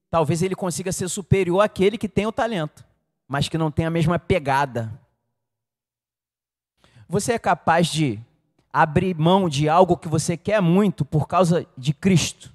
talvez 0.09 0.43
ele 0.43 0.55
consiga 0.55 0.91
ser 0.91 1.09
superior 1.09 1.61
àquele 1.61 1.97
que 1.97 2.07
tem 2.07 2.27
o 2.27 2.31
talento, 2.31 2.85
mas 3.27 3.49
que 3.49 3.57
não 3.57 3.71
tem 3.71 3.85
a 3.85 3.89
mesma 3.89 4.19
pegada. 4.19 4.93
Você 7.09 7.33
é 7.33 7.39
capaz 7.39 7.87
de 7.87 8.19
abrir 8.71 9.15
mão 9.15 9.49
de 9.49 9.67
algo 9.67 9.97
que 9.97 10.07
você 10.07 10.37
quer 10.37 10.61
muito 10.61 11.03
por 11.03 11.27
causa 11.27 11.65
de 11.75 11.93
Cristo? 11.93 12.53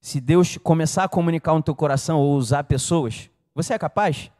Se 0.00 0.18
Deus 0.18 0.56
começar 0.56 1.04
a 1.04 1.08
comunicar 1.08 1.52
no 1.52 1.62
teu 1.62 1.74
coração 1.74 2.18
ou 2.18 2.34
usar 2.36 2.64
pessoas, 2.64 3.28
você 3.54 3.74
é 3.74 3.78
capaz? 3.78 4.30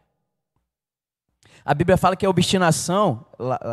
A 1.64 1.74
Bíblia 1.74 1.96
fala 1.96 2.16
que 2.16 2.24
a 2.24 2.30
obstinação, 2.30 3.26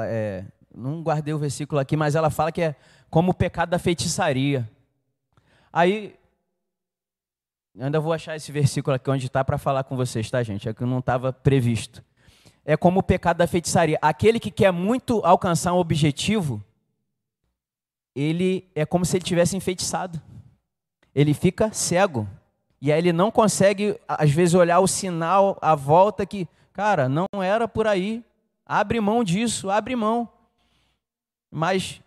é, 0.09 0.43
não 0.75 1.01
guardei 1.01 1.33
o 1.33 1.39
versículo 1.39 1.79
aqui, 1.79 1.95
mas 1.95 2.15
ela 2.15 2.29
fala 2.29 2.51
que 2.51 2.61
é 2.61 2.75
como 3.09 3.31
o 3.31 3.33
pecado 3.33 3.69
da 3.69 3.79
feitiçaria. 3.79 4.69
Aí, 5.71 6.15
ainda 7.79 7.99
vou 7.99 8.11
achar 8.11 8.35
esse 8.35 8.51
versículo 8.51 8.95
aqui 8.95 9.09
onde 9.09 9.27
está 9.27 9.43
para 9.43 9.57
falar 9.57 9.83
com 9.83 9.95
vocês, 9.95 10.29
tá, 10.29 10.43
gente? 10.43 10.67
É 10.67 10.73
que 10.73 10.83
não 10.83 10.99
estava 10.99 11.31
previsto. 11.31 12.03
É 12.65 12.75
como 12.75 12.99
o 12.99 13.03
pecado 13.03 13.37
da 13.37 13.47
feitiçaria. 13.47 13.97
Aquele 14.01 14.39
que 14.39 14.51
quer 14.51 14.71
muito 14.71 15.21
alcançar 15.23 15.73
um 15.73 15.77
objetivo, 15.77 16.61
ele 18.13 18.69
é 18.75 18.85
como 18.85 19.05
se 19.05 19.15
ele 19.15 19.23
tivesse 19.23 19.55
enfeitiçado. 19.55 20.21
Ele 21.15 21.33
fica 21.33 21.71
cego. 21.71 22.27
E 22.81 22.91
aí 22.91 22.99
ele 22.99 23.13
não 23.13 23.31
consegue, 23.31 23.97
às 24.07 24.29
vezes, 24.31 24.53
olhar 24.53 24.79
o 24.79 24.87
sinal 24.87 25.57
à 25.61 25.73
volta 25.75 26.25
que 26.25 26.47
Cara, 26.77 27.09
não 27.09 27.25
era 27.41 27.67
por 27.67 27.87
aí. 27.87 28.23
Abre 28.63 29.01
mão 29.01 29.23
disso, 29.23 29.71
abre 29.71 29.95
mão. 29.95 30.31
Mas 31.49 32.03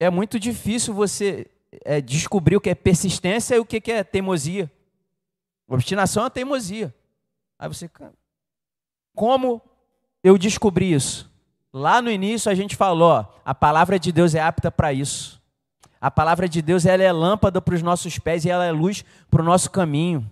é 0.00 0.10
muito 0.10 0.36
difícil 0.36 0.92
você 0.92 1.48
é, 1.84 2.00
descobrir 2.00 2.56
o 2.56 2.60
que 2.60 2.70
é 2.70 2.74
persistência 2.74 3.54
e 3.54 3.60
o 3.60 3.64
que 3.64 3.92
é 3.92 4.02
teimosia. 4.02 4.68
Obstinação 5.68 6.26
é 6.26 6.30
teimosia. 6.30 6.92
Aí 7.56 7.68
você, 7.68 7.88
como 9.14 9.62
eu 10.24 10.36
descobri 10.36 10.92
isso? 10.92 11.30
Lá 11.72 12.02
no 12.02 12.10
início 12.10 12.50
a 12.50 12.54
gente 12.56 12.74
falou, 12.74 13.10
ó, 13.10 13.26
a 13.44 13.54
palavra 13.54 13.96
de 13.96 14.10
Deus 14.10 14.34
é 14.34 14.40
apta 14.40 14.72
para 14.72 14.92
isso. 14.92 15.40
A 16.00 16.10
palavra 16.10 16.48
de 16.48 16.60
Deus 16.60 16.84
ela 16.84 17.04
é 17.04 17.12
lâmpada 17.12 17.62
para 17.62 17.76
os 17.76 17.82
nossos 17.82 18.18
pés 18.18 18.44
e 18.44 18.50
ela 18.50 18.64
é 18.64 18.72
luz 18.72 19.04
para 19.30 19.40
o 19.40 19.44
nosso 19.44 19.70
caminho. 19.70 20.28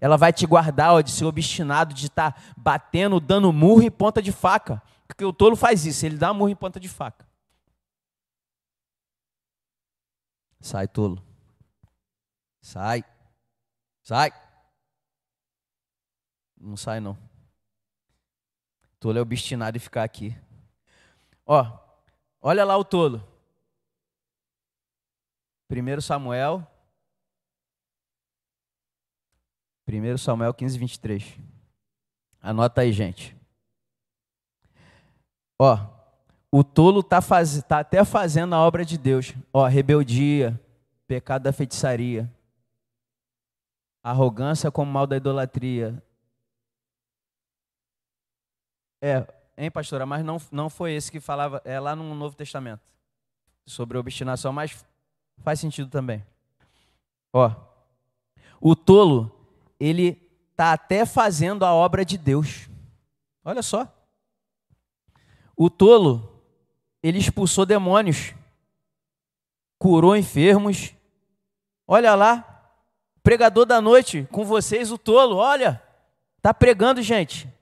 Ela 0.00 0.16
vai 0.16 0.32
te 0.32 0.46
guardar 0.46 0.94
ó, 0.94 1.00
de 1.00 1.10
ser 1.10 1.24
obstinado, 1.24 1.94
de 1.94 2.06
estar 2.06 2.32
tá 2.32 2.40
batendo, 2.56 3.18
dando 3.18 3.52
murro 3.52 3.82
e 3.82 3.90
ponta 3.90 4.20
de 4.20 4.32
faca. 4.32 4.82
Porque 5.06 5.24
o 5.24 5.32
tolo 5.32 5.56
faz 5.56 5.86
isso, 5.86 6.04
ele 6.04 6.16
dá 6.16 6.32
murro 6.32 6.50
em 6.50 6.56
ponta 6.56 6.78
de 6.78 6.88
faca. 6.88 7.26
Sai, 10.60 10.88
tolo. 10.88 11.22
Sai. 12.60 13.04
Sai. 14.02 14.32
Não 16.56 16.76
sai, 16.76 17.00
não. 17.00 17.16
Tolo 18.98 19.18
é 19.18 19.20
obstinado 19.20 19.76
em 19.76 19.80
ficar 19.80 20.02
aqui. 20.02 20.36
Ó, 21.44 21.64
olha 22.40 22.64
lá 22.64 22.76
o 22.76 22.84
tolo. 22.84 23.22
1 25.70 26.00
Samuel 26.00 26.66
1 29.88 30.18
Samuel 30.18 30.52
15, 30.52 30.78
23. 30.78 31.38
Anota 32.40 32.80
aí, 32.80 32.92
gente. 32.92 33.36
Ó, 35.58 35.78
o 36.50 36.62
tolo 36.62 37.00
está 37.00 37.20
faz, 37.20 37.62
tá 37.62 37.80
até 37.80 38.04
fazendo 38.04 38.54
a 38.54 38.60
obra 38.60 38.84
de 38.84 38.98
Deus. 38.98 39.34
Ó, 39.52 39.66
rebeldia, 39.66 40.60
pecado 41.06 41.42
da 41.42 41.52
feitiçaria, 41.52 42.30
arrogância 44.02 44.70
como 44.70 44.90
mal 44.90 45.06
da 45.06 45.16
idolatria, 45.16 46.02
É, 49.00 49.26
hein, 49.56 49.70
pastora? 49.70 50.06
Mas 50.06 50.24
não, 50.24 50.38
não 50.50 50.70
foi 50.70 50.92
esse 50.92 51.12
que 51.12 51.20
falava, 51.20 51.60
é 51.64 51.78
lá 51.78 51.94
no 51.94 52.14
Novo 52.14 52.34
Testamento, 52.34 52.82
sobre 53.66 53.98
obstinação, 53.98 54.52
mas 54.52 54.84
faz 55.38 55.60
sentido 55.60 55.90
também. 55.90 56.24
Ó, 57.32 57.50
o 58.60 58.74
tolo, 58.74 59.35
ele 59.78 60.22
está 60.50 60.72
até 60.72 61.04
fazendo 61.04 61.64
a 61.64 61.72
obra 61.72 62.04
de 62.04 62.16
Deus. 62.16 62.68
Olha 63.44 63.62
só. 63.62 63.92
O 65.56 65.70
tolo, 65.70 66.42
ele 67.02 67.18
expulsou 67.18 67.64
demônios, 67.64 68.34
curou 69.78 70.16
enfermos. 70.16 70.94
Olha 71.86 72.14
lá, 72.14 72.72
pregador 73.22 73.64
da 73.64 73.80
noite 73.80 74.28
com 74.30 74.44
vocês, 74.44 74.90
o 74.90 74.98
tolo, 74.98 75.36
olha, 75.36 75.82
tá 76.42 76.52
pregando, 76.52 77.00
gente. 77.00 77.52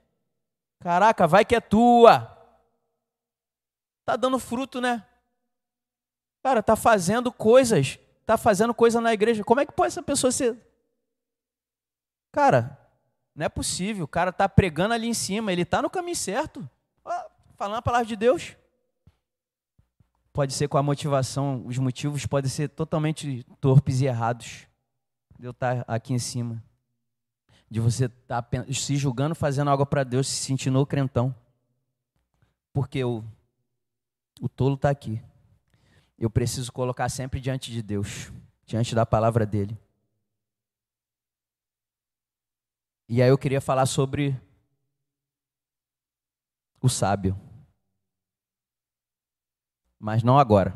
Caraca, 0.79 1.27
vai 1.27 1.43
que 1.45 1.55
é 1.55 1.61
tua. 1.61 2.31
Tá 4.05 4.15
dando 4.15 4.37
fruto, 4.37 4.79
né? 4.79 5.05
Cara, 6.43 6.61
tá 6.61 6.75
fazendo 6.75 7.31
coisas, 7.31 7.97
tá 8.25 8.37
fazendo 8.37 8.73
coisa 8.73 9.01
na 9.01 9.13
igreja. 9.13 9.43
Como 9.43 9.59
é 9.59 9.65
que 9.65 9.71
pode 9.71 9.87
essa 9.87 10.03
pessoa 10.03 10.31
ser? 10.31 10.55
Cara, 12.35 12.77
não 13.33 13.45
é 13.45 13.47
possível. 13.49 14.03
O 14.03 14.07
cara 14.09 14.29
está 14.29 14.49
pregando 14.49 14.93
ali 14.93 15.07
em 15.07 15.13
cima, 15.13 15.53
ele 15.53 15.61
está 15.61 15.81
no 15.81 15.89
caminho 15.89 16.17
certo. 16.17 16.69
Falando 17.55 17.77
a 17.77 17.81
palavra 17.81 18.05
de 18.05 18.17
Deus. 18.17 18.57
Pode 20.33 20.51
ser 20.51 20.67
com 20.67 20.77
a 20.77 20.83
motivação, 20.83 21.65
os 21.65 21.77
motivos 21.77 22.25
podem 22.25 22.51
ser 22.51 22.67
totalmente 22.67 23.45
torpes 23.61 24.01
e 24.01 24.05
errados. 24.05 24.67
De 25.39 25.45
eu 25.45 25.51
estar 25.51 25.85
aqui 25.87 26.13
em 26.13 26.19
cima. 26.19 26.61
De 27.71 27.79
você 27.79 28.07
estar 28.07 28.41
tá 28.41 28.65
se 28.69 28.97
julgando, 28.97 29.33
fazendo 29.33 29.69
algo 29.69 29.85
para 29.85 30.03
Deus, 30.03 30.27
se 30.27 30.43
sentindo 30.43 30.77
o 30.77 30.85
crentão. 30.85 31.33
Porque 32.73 33.01
o, 33.01 33.23
o 34.41 34.49
tolo 34.49 34.75
está 34.75 34.89
aqui. 34.89 35.23
Eu 36.19 36.29
preciso 36.29 36.69
colocar 36.73 37.07
sempre 37.07 37.39
diante 37.39 37.71
de 37.71 37.81
Deus, 37.81 38.29
diante 38.65 38.93
da 38.93 39.05
palavra 39.05 39.45
dele. 39.45 39.79
E 43.07 43.21
aí 43.21 43.29
eu 43.29 43.37
queria 43.37 43.61
falar 43.61 43.85
sobre 43.85 44.39
o 46.81 46.89
sábio. 46.89 47.39
Mas 49.99 50.23
não 50.23 50.37
agora, 50.37 50.75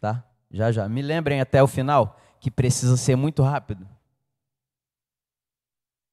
tá? 0.00 0.24
Já 0.50 0.72
já. 0.72 0.88
Me 0.88 1.02
lembrem 1.02 1.40
até 1.40 1.62
o 1.62 1.66
final 1.66 2.18
que 2.40 2.50
precisa 2.50 2.96
ser 2.96 3.16
muito 3.16 3.42
rápido. 3.42 3.88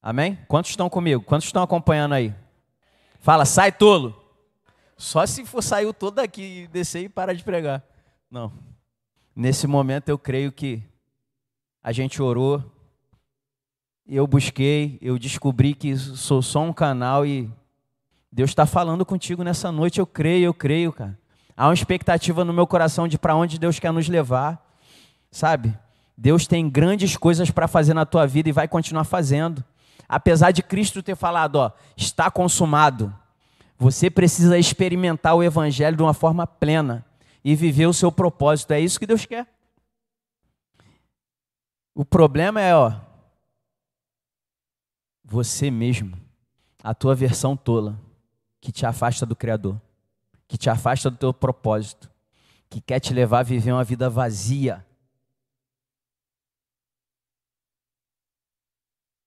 Amém? 0.01 0.37
Quantos 0.47 0.71
estão 0.71 0.89
comigo? 0.89 1.23
Quantos 1.23 1.47
estão 1.47 1.63
acompanhando 1.63 2.13
aí? 2.13 2.35
Fala, 3.19 3.43
sai 3.45 3.71
tolo. 3.71 4.21
Só 4.97 5.25
se 5.25 5.45
for 5.45 5.61
sair 5.61 5.91
todo 5.93 6.15
daqui, 6.15 6.67
descer 6.67 7.03
e 7.03 7.09
parar 7.09 7.33
de 7.33 7.43
pregar. 7.43 7.83
Não. 8.29 8.53
Nesse 9.35 9.67
momento 9.67 10.09
eu 10.09 10.17
creio 10.17 10.51
que 10.51 10.83
a 11.83 11.91
gente 11.91 12.21
orou, 12.21 12.63
eu 14.07 14.27
busquei, 14.27 14.99
eu 15.01 15.17
descobri 15.17 15.73
que 15.73 15.95
sou 15.97 16.41
só 16.41 16.61
um 16.61 16.71
canal 16.71 17.25
e 17.25 17.49
Deus 18.31 18.51
está 18.51 18.65
falando 18.65 19.05
contigo 19.05 19.43
nessa 19.43 19.71
noite. 19.71 19.99
Eu 19.99 20.05
creio, 20.05 20.45
eu 20.45 20.53
creio, 20.53 20.93
cara. 20.93 21.17
Há 21.57 21.67
uma 21.67 21.73
expectativa 21.73 22.45
no 22.45 22.53
meu 22.53 22.67
coração 22.67 23.07
de 23.07 23.17
para 23.17 23.35
onde 23.35 23.57
Deus 23.57 23.79
quer 23.79 23.91
nos 23.91 24.07
levar, 24.07 24.63
sabe? 25.31 25.75
Deus 26.17 26.45
tem 26.45 26.69
grandes 26.69 27.17
coisas 27.17 27.49
para 27.49 27.67
fazer 27.67 27.93
na 27.93 28.05
tua 28.05 28.27
vida 28.27 28.49
e 28.49 28.51
vai 28.51 28.67
continuar 28.67 29.05
fazendo. 29.05 29.63
Apesar 30.07 30.51
de 30.51 30.61
Cristo 30.61 31.01
ter 31.01 31.15
falado, 31.15 31.55
ó, 31.55 31.71
está 31.97 32.29
consumado. 32.29 33.13
Você 33.77 34.09
precisa 34.09 34.57
experimentar 34.57 35.35
o 35.35 35.43
evangelho 35.43 35.97
de 35.97 36.03
uma 36.03 36.13
forma 36.13 36.45
plena 36.45 37.03
e 37.43 37.55
viver 37.55 37.87
o 37.87 37.93
seu 37.93 38.11
propósito. 38.11 38.71
É 38.71 38.79
isso 38.79 38.99
que 38.99 39.07
Deus 39.07 39.25
quer. 39.25 39.47
O 41.93 42.05
problema 42.05 42.61
é, 42.61 42.75
ó, 42.75 42.93
você 45.25 45.71
mesmo, 45.71 46.15
a 46.83 46.93
tua 46.93 47.15
versão 47.15 47.57
tola, 47.57 47.99
que 48.61 48.71
te 48.71 48.85
afasta 48.85 49.25
do 49.25 49.35
Criador, 49.35 49.81
que 50.47 50.57
te 50.57 50.69
afasta 50.69 51.09
do 51.09 51.17
teu 51.17 51.33
propósito, 51.33 52.09
que 52.69 52.79
quer 52.79 52.99
te 52.99 53.13
levar 53.13 53.39
a 53.39 53.43
viver 53.43 53.71
uma 53.71 53.83
vida 53.83 54.09
vazia. 54.09 54.85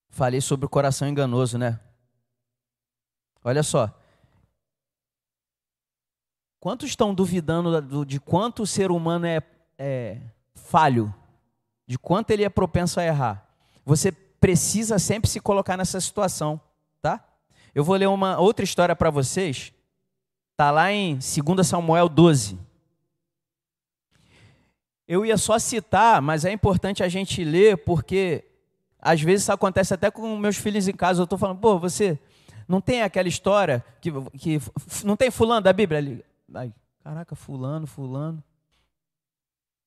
Falei 0.09 0.41
sobre 0.41 0.67
o 0.67 0.69
coração 0.69 1.09
enganoso, 1.09 1.59
né? 1.59 1.81
Olha 3.45 3.63
só. 3.63 3.93
Quantos 6.61 6.89
estão 6.89 7.15
duvidando 7.15 8.05
de 8.05 8.19
quanto 8.19 8.63
o 8.63 8.67
ser 8.67 8.91
humano 8.91 9.27
é, 9.27 9.43
é 9.77 10.21
falho? 10.55 11.15
De 11.87 11.99
quanto 11.99 12.31
ele 12.31 12.45
é 12.45 12.49
propenso 12.49 12.99
a 12.99 13.05
errar? 13.05 13.49
Você 13.85 14.13
precisa 14.41 14.99
sempre 14.99 15.29
se 15.29 15.41
colocar 15.41 15.77
nessa 15.77 16.01
situação, 16.01 16.61
tá? 17.03 17.25
Eu 17.75 17.85
vou 17.85 17.97
ler 17.97 18.09
uma 18.09 18.39
outra 18.39 18.65
história 18.65 18.95
para 18.97 19.11
vocês. 19.11 19.73
Tá 20.57 20.71
lá 20.71 20.91
em 20.91 21.19
2 21.19 21.67
Samuel 21.67 22.09
12. 22.09 22.59
Eu 25.07 25.25
ia 25.25 25.37
só 25.39 25.59
citar, 25.59 26.21
mas 26.21 26.45
é 26.45 26.53
importante 26.53 27.03
a 27.03 27.09
gente 27.09 27.43
ler 27.45 27.79
porque 27.79 28.45
às 29.01 29.21
vezes 29.21 29.43
isso 29.43 29.53
acontece 29.53 29.95
até 29.95 30.11
com 30.11 30.37
meus 30.37 30.57
filhos 30.57 30.89
em 30.89 30.93
casa. 30.93 31.21
Eu 31.21 31.25
estou 31.25 31.39
falando, 31.39 31.59
pô, 31.59 31.79
você 31.79 32.19
não 32.67 32.81
tem 32.81 33.03
aquela 33.03 33.29
história 33.29 33.85
que, 34.01 34.13
que 34.39 34.61
não 35.05 35.17
tem 35.17 35.31
fulano 35.31 35.63
da 35.63 35.73
Bíblia 35.73 35.99
ali? 35.99 36.25
Ai, 36.53 36.73
caraca, 37.03 37.35
fulano, 37.35 37.87
fulano. 37.87 38.43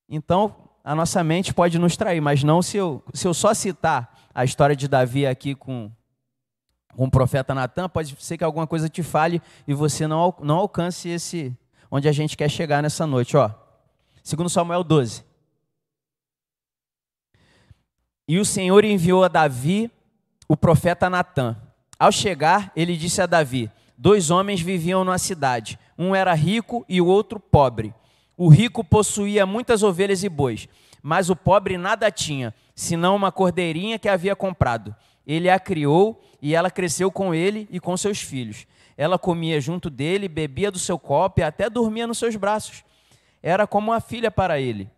Então, 0.10 0.56
a 0.84 0.96
nossa 0.96 1.24
mente 1.24 1.54
pode 1.54 1.78
nos 1.78 1.96
trair, 1.96 2.20
mas 2.20 2.44
não 2.44 2.62
se 2.62 2.78
eu, 2.78 3.04
se 3.14 3.28
eu 3.28 3.34
só 3.34 3.54
citar 3.54 4.11
a 4.34 4.44
história 4.44 4.76
de 4.76 4.88
Davi 4.88 5.26
aqui 5.26 5.56
com, 5.56 5.92
com 6.96 7.06
o 7.06 7.12
profeta 7.12 7.54
Natan, 7.54 7.90
pode 7.90 8.16
ser 8.20 8.38
que 8.38 8.44
alguma 8.44 8.68
coisa 8.68 8.90
te 8.90 9.04
fale 9.04 9.42
e 9.68 9.74
você 9.74 10.08
não, 10.08 10.34
não 10.42 10.58
alcance 10.58 11.10
esse 11.10 11.56
onde 11.90 12.08
a 12.08 12.12
gente 12.12 12.38
quer 12.38 12.50
chegar 12.50 12.82
nessa 12.82 13.06
noite. 13.06 13.36
Ó, 13.36 13.52
segundo 14.24 14.50
Samuel 14.50 14.84
12. 14.84 15.24
E 18.28 18.40
o 18.40 18.46
Senhor 18.46 18.86
enviou 18.86 19.24
a 19.24 19.28
Davi 19.28 19.92
o 20.48 20.56
profeta 20.56 21.10
Natan. 21.10 21.58
Ao 22.00 22.12
chegar, 22.12 22.72
ele 22.76 22.96
disse 22.96 23.22
a 23.22 23.26
Davi: 23.26 23.70
Dois 23.98 24.32
homens 24.32 24.62
viviam 24.62 25.04
na 25.04 25.18
cidade. 25.18 25.78
Um 25.98 26.16
era 26.16 26.34
rico 26.34 26.86
e 26.88 27.02
o 27.02 27.08
outro 27.08 27.40
pobre. 27.40 27.94
O 28.38 28.48
rico 28.48 28.84
possuía 28.84 29.46
muitas 29.46 29.84
ovelhas 29.84 30.24
e 30.24 30.30
bois, 30.30 30.68
mas 31.04 31.30
o 31.30 31.36
pobre 31.36 31.78
nada 31.78 32.10
tinha, 32.10 32.56
senão 32.82 33.16
uma 33.16 33.32
cordeirinha 33.32 34.00
que 34.00 34.10
havia 34.10 34.36
comprado. 34.36 34.96
Ele 35.26 35.48
a 35.52 35.60
criou 35.60 36.20
e 36.42 36.56
ela 36.56 36.72
cresceu 36.72 37.12
com 37.12 37.34
ele 37.34 37.68
e 37.70 37.80
com 37.80 37.96
seus 37.96 38.20
filhos. 38.24 38.66
Ela 38.98 39.20
comia 39.20 39.62
junto 39.62 39.88
dele, 39.88 40.28
bebia 40.28 40.72
do 40.72 40.80
seu 40.80 40.98
copo 40.98 41.40
e 41.40 41.44
até 41.44 41.70
dormia 41.70 42.08
nos 42.08 42.18
seus 42.18 42.36
braços. 42.36 42.84
Era 43.42 43.68
como 43.68 43.92
uma 43.92 44.02
filha 44.02 44.32
para 44.32 44.60
ele. 44.60 44.90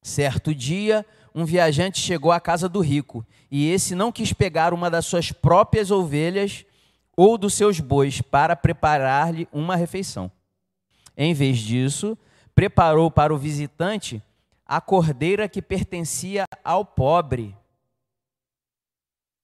Certo 0.00 0.54
dia, 0.54 1.04
um 1.34 1.44
viajante 1.44 2.00
chegou 2.00 2.32
à 2.32 2.40
casa 2.40 2.66
do 2.66 2.80
rico, 2.80 3.26
e 3.50 3.70
esse 3.70 3.94
não 3.94 4.10
quis 4.10 4.32
pegar 4.32 4.72
uma 4.72 4.90
das 4.90 5.04
suas 5.04 5.30
próprias 5.30 5.90
ovelhas 5.90 6.64
ou 7.14 7.36
dos 7.36 7.52
seus 7.52 7.78
bois 7.78 8.22
para 8.22 8.56
preparar-lhe 8.56 9.46
uma 9.52 9.76
refeição. 9.76 10.30
Em 11.14 11.34
vez 11.34 11.58
disso, 11.58 12.16
preparou 12.54 13.10
para 13.10 13.34
o 13.34 13.38
visitante 13.38 14.22
a 14.66 14.80
cordeira 14.80 15.48
que 15.48 15.60
pertencia 15.60 16.44
ao 16.62 16.84
pobre. 16.84 17.56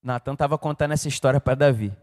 Natan 0.03 0.33
estava 0.33 0.57
contando 0.57 0.93
essa 0.93 1.09
história 1.09 1.41
para 1.41 1.55
Davi. 1.55 1.95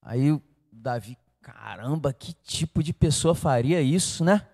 Aí 0.00 0.40
Davi, 0.70 1.18
caramba, 1.42 2.12
que 2.12 2.32
tipo 2.34 2.82
de 2.82 2.92
pessoa 2.92 3.34
faria 3.34 3.80
isso, 3.80 4.24
né? 4.24 4.46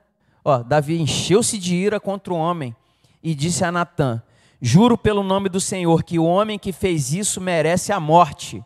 Ó, 0.44 0.62
Davi 0.62 0.98
encheu-se 0.98 1.58
de 1.58 1.74
ira 1.74 2.00
contra 2.00 2.32
o 2.32 2.36
homem 2.36 2.74
e 3.22 3.34
disse 3.34 3.64
a 3.64 3.70
Natan: 3.70 4.22
Juro 4.60 4.96
pelo 4.96 5.22
nome 5.22 5.48
do 5.48 5.60
Senhor 5.60 6.02
que 6.02 6.18
o 6.18 6.24
homem 6.24 6.58
que 6.58 6.72
fez 6.72 7.12
isso 7.12 7.40
merece 7.40 7.92
a 7.92 8.00
morte. 8.00 8.64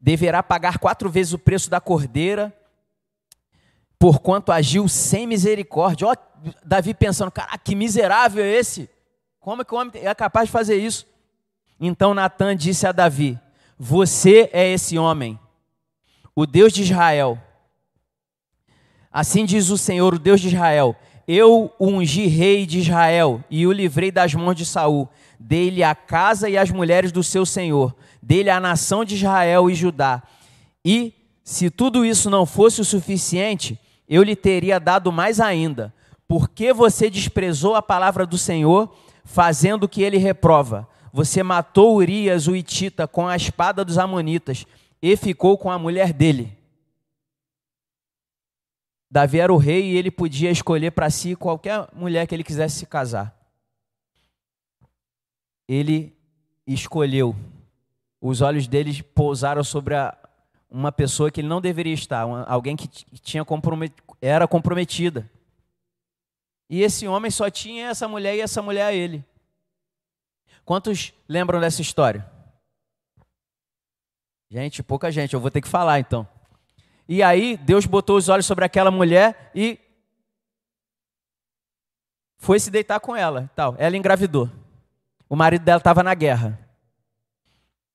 Deverá 0.00 0.42
pagar 0.42 0.78
quatro 0.78 1.08
vezes 1.08 1.32
o 1.32 1.38
preço 1.38 1.70
da 1.70 1.80
cordeira 1.80 2.52
porquanto 3.98 4.52
agiu 4.52 4.88
sem 4.88 5.26
misericórdia. 5.26 6.08
Ó, 6.08 6.14
Davi 6.64 6.94
pensando, 6.94 7.30
cara, 7.30 7.56
que 7.58 7.74
miserável 7.74 8.44
é 8.44 8.50
esse? 8.50 8.88
Como 9.40 9.62
é 9.62 9.64
que 9.64 9.74
o 9.74 9.78
homem 9.78 9.92
é 9.94 10.14
capaz 10.14 10.48
de 10.48 10.52
fazer 10.52 10.76
isso? 10.76 11.06
Então 11.80 12.14
Natan 12.14 12.56
disse 12.56 12.86
a 12.86 12.92
Davi: 12.92 13.38
Você 13.78 14.50
é 14.52 14.68
esse 14.72 14.98
homem, 14.98 15.38
o 16.34 16.46
Deus 16.46 16.72
de 16.72 16.82
Israel. 16.82 17.38
Assim 19.12 19.44
diz 19.44 19.70
o 19.70 19.78
Senhor, 19.78 20.14
o 20.14 20.18
Deus 20.18 20.40
de 20.40 20.48
Israel: 20.48 20.96
Eu 21.28 21.72
ungi 21.80 22.26
rei 22.26 22.66
de 22.66 22.80
Israel 22.80 23.42
e 23.50 23.66
o 23.66 23.72
livrei 23.72 24.10
das 24.10 24.34
mãos 24.34 24.54
de 24.54 24.66
Saul. 24.66 25.08
Dei-lhe 25.38 25.82
a 25.82 25.94
casa 25.94 26.48
e 26.48 26.56
as 26.56 26.70
mulheres 26.70 27.12
do 27.12 27.22
seu 27.22 27.44
senhor. 27.44 27.94
Dei-lhe 28.22 28.50
a 28.50 28.58
nação 28.58 29.04
de 29.04 29.14
Israel 29.14 29.70
e 29.70 29.74
Judá. 29.74 30.22
E, 30.84 31.12
se 31.44 31.70
tudo 31.70 32.04
isso 32.04 32.30
não 32.30 32.46
fosse 32.46 32.80
o 32.80 32.84
suficiente, 32.84 33.78
eu 34.08 34.22
lhe 34.22 34.36
teria 34.36 34.78
dado 34.78 35.10
mais 35.10 35.40
ainda. 35.40 35.92
Porque 36.28 36.72
você 36.72 37.08
desprezou 37.08 37.74
a 37.74 37.82
palavra 37.82 38.26
do 38.26 38.36
Senhor, 38.36 38.94
fazendo 39.24 39.84
o 39.84 39.88
que 39.88 40.02
ele 40.02 40.16
reprova. 40.16 40.88
Você 41.12 41.42
matou 41.42 41.96
Urias, 41.96 42.46
o 42.46 42.54
Itita, 42.54 43.06
com 43.08 43.26
a 43.26 43.36
espada 43.36 43.84
dos 43.84 43.98
Amonitas 43.98 44.66
e 45.00 45.16
ficou 45.16 45.56
com 45.56 45.70
a 45.70 45.78
mulher 45.78 46.12
dele. 46.12 46.56
Davi 49.10 49.38
era 49.38 49.52
o 49.52 49.56
rei 49.56 49.92
e 49.92 49.96
ele 49.96 50.10
podia 50.10 50.50
escolher 50.50 50.90
para 50.90 51.08
si 51.08 51.36
qualquer 51.36 51.88
mulher 51.94 52.26
que 52.26 52.34
ele 52.34 52.44
quisesse 52.44 52.80
se 52.80 52.86
casar. 52.86 53.34
Ele 55.68 56.14
escolheu. 56.66 57.34
Os 58.20 58.40
olhos 58.40 58.66
dele 58.66 59.02
pousaram 59.02 59.62
sobre 59.62 59.94
a, 59.94 60.16
uma 60.76 60.92
pessoa 60.92 61.30
que 61.30 61.40
ele 61.40 61.48
não 61.48 61.58
deveria 61.58 61.94
estar, 61.94 62.20
alguém 62.46 62.76
que 62.76 62.86
tinha 63.20 63.42
compromet, 63.46 63.94
era 64.20 64.46
comprometida. 64.46 65.28
E 66.68 66.82
esse 66.82 67.08
homem 67.08 67.30
só 67.30 67.48
tinha 67.48 67.88
essa 67.88 68.06
mulher 68.06 68.36
e 68.36 68.40
essa 68.40 68.60
mulher 68.60 68.84
a 68.84 68.92
ele. 68.92 69.24
Quantos 70.66 71.14
lembram 71.26 71.60
dessa 71.60 71.80
história? 71.80 72.30
Gente, 74.50 74.82
pouca 74.82 75.10
gente, 75.10 75.32
eu 75.32 75.40
vou 75.40 75.50
ter 75.50 75.62
que 75.62 75.68
falar 75.68 75.98
então. 75.98 76.28
E 77.08 77.22
aí 77.22 77.56
Deus 77.56 77.86
botou 77.86 78.18
os 78.18 78.28
olhos 78.28 78.44
sobre 78.44 78.64
aquela 78.64 78.90
mulher 78.90 79.50
e 79.54 79.78
foi 82.36 82.60
se 82.60 82.70
deitar 82.70 83.00
com 83.00 83.16
ela, 83.16 83.50
tal. 83.56 83.74
Ela 83.78 83.96
engravidou. 83.96 84.50
O 85.26 85.34
marido 85.36 85.64
dela 85.64 85.78
estava 85.78 86.02
na 86.02 86.12
guerra. 86.12 86.65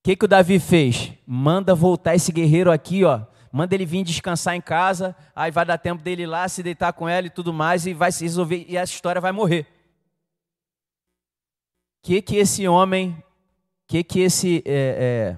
O 0.01 0.03
que, 0.03 0.15
que 0.15 0.25
o 0.25 0.27
Davi 0.27 0.57
fez? 0.57 1.13
Manda 1.27 1.75
voltar 1.75 2.15
esse 2.15 2.31
guerreiro 2.31 2.71
aqui, 2.71 3.03
ó. 3.03 3.21
Manda 3.51 3.75
ele 3.75 3.85
vir 3.85 4.03
descansar 4.03 4.55
em 4.55 4.61
casa, 4.61 5.15
aí 5.35 5.51
vai 5.51 5.63
dar 5.63 5.77
tempo 5.77 6.01
dele 6.01 6.23
ir 6.23 6.25
lá 6.25 6.49
se 6.49 6.63
deitar 6.63 6.91
com 6.93 7.07
ela 7.07 7.27
e 7.27 7.29
tudo 7.29 7.53
mais, 7.53 7.85
e 7.85 7.93
vai 7.93 8.11
se 8.11 8.23
resolver, 8.23 8.65
e 8.67 8.75
essa 8.75 8.91
história 8.91 9.21
vai 9.21 9.31
morrer. 9.31 9.67
O 11.99 12.07
que, 12.07 12.19
que 12.19 12.37
esse 12.37 12.67
homem, 12.67 13.15
que, 13.87 14.03
que 14.03 14.21
esse 14.21 14.63
é, 14.65 15.37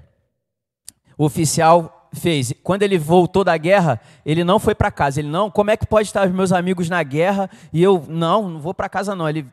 oficial 1.18 2.08
fez? 2.14 2.54
Quando 2.62 2.84
ele 2.84 2.96
voltou 2.96 3.44
da 3.44 3.58
guerra, 3.58 4.00
ele 4.24 4.44
não 4.44 4.58
foi 4.58 4.74
para 4.74 4.90
casa. 4.90 5.20
Ele 5.20 5.28
não, 5.28 5.50
como 5.50 5.70
é 5.70 5.76
que 5.76 5.86
pode 5.86 6.08
estar 6.08 6.26
os 6.26 6.32
meus 6.32 6.52
amigos 6.52 6.88
na 6.88 7.02
guerra 7.02 7.50
e 7.70 7.82
eu 7.82 8.02
não, 8.08 8.48
não 8.48 8.60
vou 8.60 8.72
para 8.72 8.88
casa 8.88 9.14
não. 9.14 9.28
Ele 9.28 9.46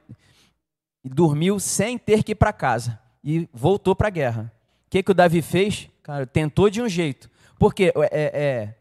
dormiu 1.03 1.59
sem 1.59 1.97
ter 1.97 2.23
que 2.23 2.31
ir 2.31 2.35
para 2.35 2.53
casa 2.53 2.97
e 3.21 3.49
voltou 3.51 3.93
para 3.93 4.07
a 4.07 4.11
guerra. 4.11 4.60
Que 4.91 5.01
que 5.01 5.11
o 5.11 5.13
Davi 5.13 5.41
fez? 5.41 5.89
Cara, 6.03 6.27
tentou 6.27 6.69
de 6.69 6.81
um 6.81 6.89
jeito. 6.89 7.29
Porque 7.57 7.93
é, 8.11 8.11
é, 8.11 8.75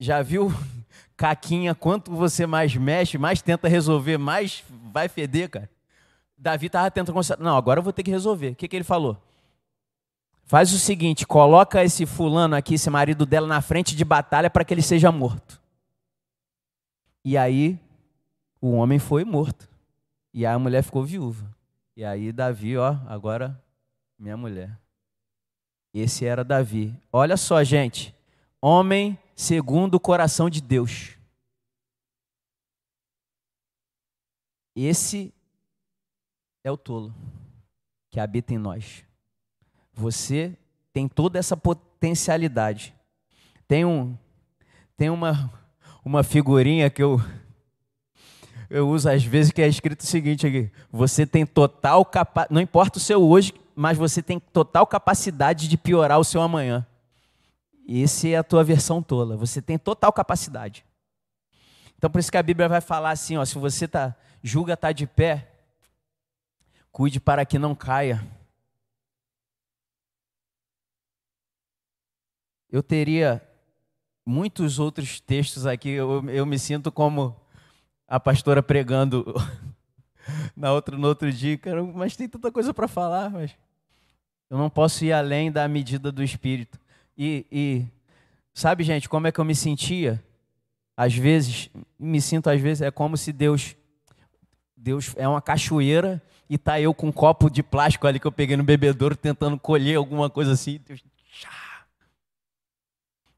já 0.00 0.22
viu 0.22 0.50
caquinha 1.14 1.74
quanto 1.74 2.10
você 2.10 2.46
mais 2.46 2.74
mexe, 2.74 3.18
mais 3.18 3.42
tenta 3.42 3.68
resolver, 3.68 4.16
mais 4.16 4.64
vai 4.90 5.10
feder, 5.10 5.50
cara. 5.50 5.70
Davi 6.36 6.66
estava 6.66 6.90
tentando 6.90 7.20
não, 7.38 7.54
agora 7.58 7.78
eu 7.78 7.84
vou 7.84 7.92
ter 7.92 8.02
que 8.02 8.10
resolver. 8.10 8.52
O 8.52 8.54
que 8.54 8.66
que 8.66 8.74
ele 8.74 8.84
falou? 8.84 9.22
Faz 10.44 10.72
o 10.72 10.78
seguinte, 10.78 11.26
coloca 11.26 11.84
esse 11.84 12.06
fulano 12.06 12.56
aqui, 12.56 12.74
esse 12.74 12.88
marido 12.88 13.26
dela, 13.26 13.46
na 13.46 13.60
frente 13.60 13.94
de 13.94 14.06
batalha 14.06 14.48
para 14.48 14.64
que 14.64 14.72
ele 14.72 14.82
seja 14.82 15.12
morto. 15.12 15.60
E 17.22 17.36
aí 17.36 17.78
o 18.62 18.72
homem 18.72 18.98
foi 18.98 19.26
morto. 19.26 19.68
E 20.32 20.46
a 20.46 20.58
mulher 20.58 20.82
ficou 20.82 21.04
viúva. 21.04 21.54
E 21.94 22.02
aí 22.02 22.32
Davi, 22.32 22.78
ó, 22.78 22.96
agora 23.06 23.62
minha 24.18 24.38
mulher. 24.38 24.81
Esse 25.92 26.24
era 26.24 26.42
Davi. 26.42 26.94
Olha 27.12 27.36
só, 27.36 27.62
gente. 27.62 28.14
Homem 28.60 29.18
segundo 29.34 29.96
o 29.96 30.00
coração 30.00 30.48
de 30.48 30.60
Deus. 30.60 31.16
Esse 34.74 35.34
é 36.64 36.70
o 36.70 36.76
tolo 36.76 37.14
que 38.10 38.18
habita 38.18 38.54
em 38.54 38.58
nós. 38.58 39.04
Você 39.92 40.56
tem 40.92 41.08
toda 41.08 41.38
essa 41.38 41.56
potencialidade. 41.56 42.94
Tem 43.68 43.84
um 43.84 44.16
tem 44.96 45.10
uma 45.10 45.52
uma 46.04 46.22
figurinha 46.22 46.88
que 46.88 47.02
eu 47.02 47.20
eu 48.70 48.88
uso 48.88 49.10
às 49.10 49.22
vezes 49.22 49.52
que 49.52 49.60
é 49.60 49.68
escrito 49.68 50.00
o 50.00 50.06
seguinte 50.06 50.46
aqui: 50.46 50.70
você 50.90 51.26
tem 51.26 51.44
total 51.44 52.04
capacidade, 52.04 52.54
não 52.54 52.60
importa 52.60 52.98
o 52.98 53.00
seu 53.00 53.22
hoje, 53.22 53.52
mas 53.74 53.98
você 53.98 54.22
tem 54.22 54.38
total 54.38 54.86
capacidade 54.86 55.68
de 55.68 55.76
piorar 55.76 56.18
o 56.18 56.24
seu 56.24 56.40
amanhã. 56.40 56.86
Essa 57.88 58.28
é 58.28 58.36
a 58.36 58.44
tua 58.44 58.62
versão 58.62 59.02
tola. 59.02 59.36
Você 59.36 59.60
tem 59.60 59.78
total 59.78 60.12
capacidade. 60.12 60.84
Então 61.96 62.10
por 62.10 62.18
isso 62.18 62.30
que 62.30 62.38
a 62.38 62.42
Bíblia 62.42 62.68
vai 62.68 62.80
falar 62.80 63.10
assim, 63.10 63.36
ó, 63.36 63.44
se 63.44 63.58
você 63.58 63.86
tá 63.86 64.16
julga 64.42 64.76
tá 64.76 64.90
de 64.90 65.06
pé, 65.06 65.52
cuide 66.90 67.20
para 67.20 67.46
que 67.46 67.58
não 67.58 67.74
caia. 67.74 68.26
Eu 72.70 72.82
teria 72.82 73.40
muitos 74.24 74.78
outros 74.78 75.20
textos 75.20 75.66
aqui, 75.66 75.90
eu, 75.90 76.28
eu 76.30 76.46
me 76.46 76.58
sinto 76.58 76.90
como 76.90 77.36
a 78.08 78.18
pastora 78.18 78.62
pregando 78.62 79.34
na 80.56 80.72
outra, 80.72 80.96
no 80.96 81.08
outro 81.08 81.30
dia, 81.32 81.56
cara, 81.58 81.82
mas 81.82 82.16
tem 82.16 82.28
tanta 82.28 82.50
coisa 82.50 82.72
para 82.72 82.88
falar, 82.88 83.30
mas 83.30 83.56
eu 84.50 84.58
não 84.58 84.68
posso 84.68 85.04
ir 85.04 85.12
além 85.12 85.50
da 85.50 85.66
medida 85.66 86.12
do 86.12 86.22
Espírito. 86.22 86.78
E, 87.16 87.46
e, 87.50 87.86
sabe, 88.52 88.84
gente, 88.84 89.08
como 89.08 89.26
é 89.26 89.32
que 89.32 89.38
eu 89.38 89.44
me 89.44 89.54
sentia? 89.54 90.22
Às 90.96 91.14
vezes, 91.14 91.70
me 91.98 92.20
sinto 92.20 92.50
às 92.50 92.60
vezes, 92.60 92.82
é 92.82 92.90
como 92.90 93.16
se 93.16 93.32
Deus, 93.32 93.74
Deus 94.76 95.14
é 95.16 95.26
uma 95.26 95.40
cachoeira 95.40 96.22
e 96.48 96.58
tá 96.58 96.78
eu 96.78 96.92
com 96.92 97.08
um 97.08 97.12
copo 97.12 97.48
de 97.48 97.62
plástico 97.62 98.06
ali 98.06 98.20
que 98.20 98.26
eu 98.26 98.32
peguei 98.32 98.56
no 98.56 98.62
bebedouro 98.62 99.16
tentando 99.16 99.58
colher 99.58 99.96
alguma 99.96 100.28
coisa 100.28 100.52
assim. 100.52 100.78
Deus, 100.86 101.02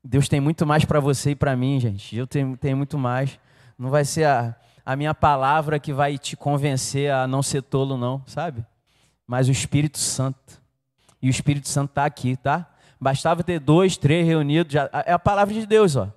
Deus 0.02 0.28
tem 0.28 0.40
muito 0.40 0.66
mais 0.66 0.84
para 0.84 0.98
você 0.98 1.30
e 1.30 1.36
para 1.36 1.56
mim, 1.56 1.78
gente. 1.78 2.16
Eu 2.16 2.26
tenho, 2.26 2.56
tenho 2.56 2.76
muito 2.76 2.98
mais. 2.98 3.38
Não 3.78 3.88
vai 3.88 4.04
ser 4.04 4.24
a, 4.24 4.56
a 4.84 4.96
minha 4.96 5.14
palavra 5.14 5.78
que 5.78 5.92
vai 5.92 6.18
te 6.18 6.36
convencer 6.36 7.10
a 7.10 7.26
não 7.26 7.42
ser 7.42 7.62
tolo, 7.62 7.96
não, 7.96 8.22
sabe? 8.26 8.64
Mas 9.26 9.48
o 9.48 9.52
Espírito 9.52 9.98
Santo. 9.98 10.62
E 11.22 11.28
o 11.28 11.30
Espírito 11.30 11.68
Santo 11.68 11.90
está 11.90 12.04
aqui, 12.04 12.36
tá? 12.36 12.68
Bastava 13.00 13.42
ter 13.42 13.58
dois, 13.58 13.96
três 13.96 14.26
reunidos. 14.26 14.72
Já, 14.72 14.90
é 15.06 15.12
a 15.12 15.18
palavra 15.18 15.54
de 15.54 15.66
Deus, 15.66 15.96
ó. 15.96 16.08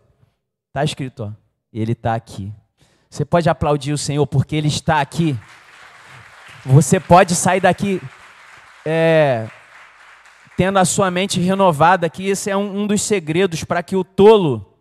Está 0.68 0.84
escrito, 0.84 1.24
ó. 1.24 1.32
Ele 1.72 1.94
está 1.94 2.14
aqui. 2.14 2.52
Você 3.10 3.24
pode 3.24 3.50
aplaudir 3.50 3.94
o 3.94 3.98
Senhor 3.98 4.28
porque 4.28 4.56
Ele 4.56 4.68
está 4.68 5.00
aqui. 5.00 5.38
Você 6.66 7.00
pode 7.00 7.36
sair 7.36 7.62
daqui 7.62 8.02
é, 8.86 9.48
tendo 10.58 10.80
a 10.80 10.86
sua 10.86 11.12
mente 11.12 11.40
renovada, 11.40 12.10
que 12.10 12.28
esse 12.28 12.50
é 12.50 12.58
um, 12.58 12.82
um 12.82 12.88
dos 12.88 13.02
segredos 13.02 13.64
para 13.64 13.84
que 13.84 13.96
o 13.96 14.04
tolo 14.04 14.74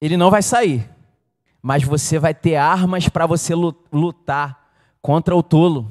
ele 0.00 0.16
não 0.16 0.30
vai 0.30 0.42
sair, 0.42 0.88
mas 1.62 1.82
você 1.82 2.18
vai 2.18 2.34
ter 2.34 2.56
armas 2.56 3.08
para 3.08 3.26
você 3.26 3.54
lutar 3.54 4.70
contra 5.02 5.34
o 5.34 5.42
tolo. 5.42 5.90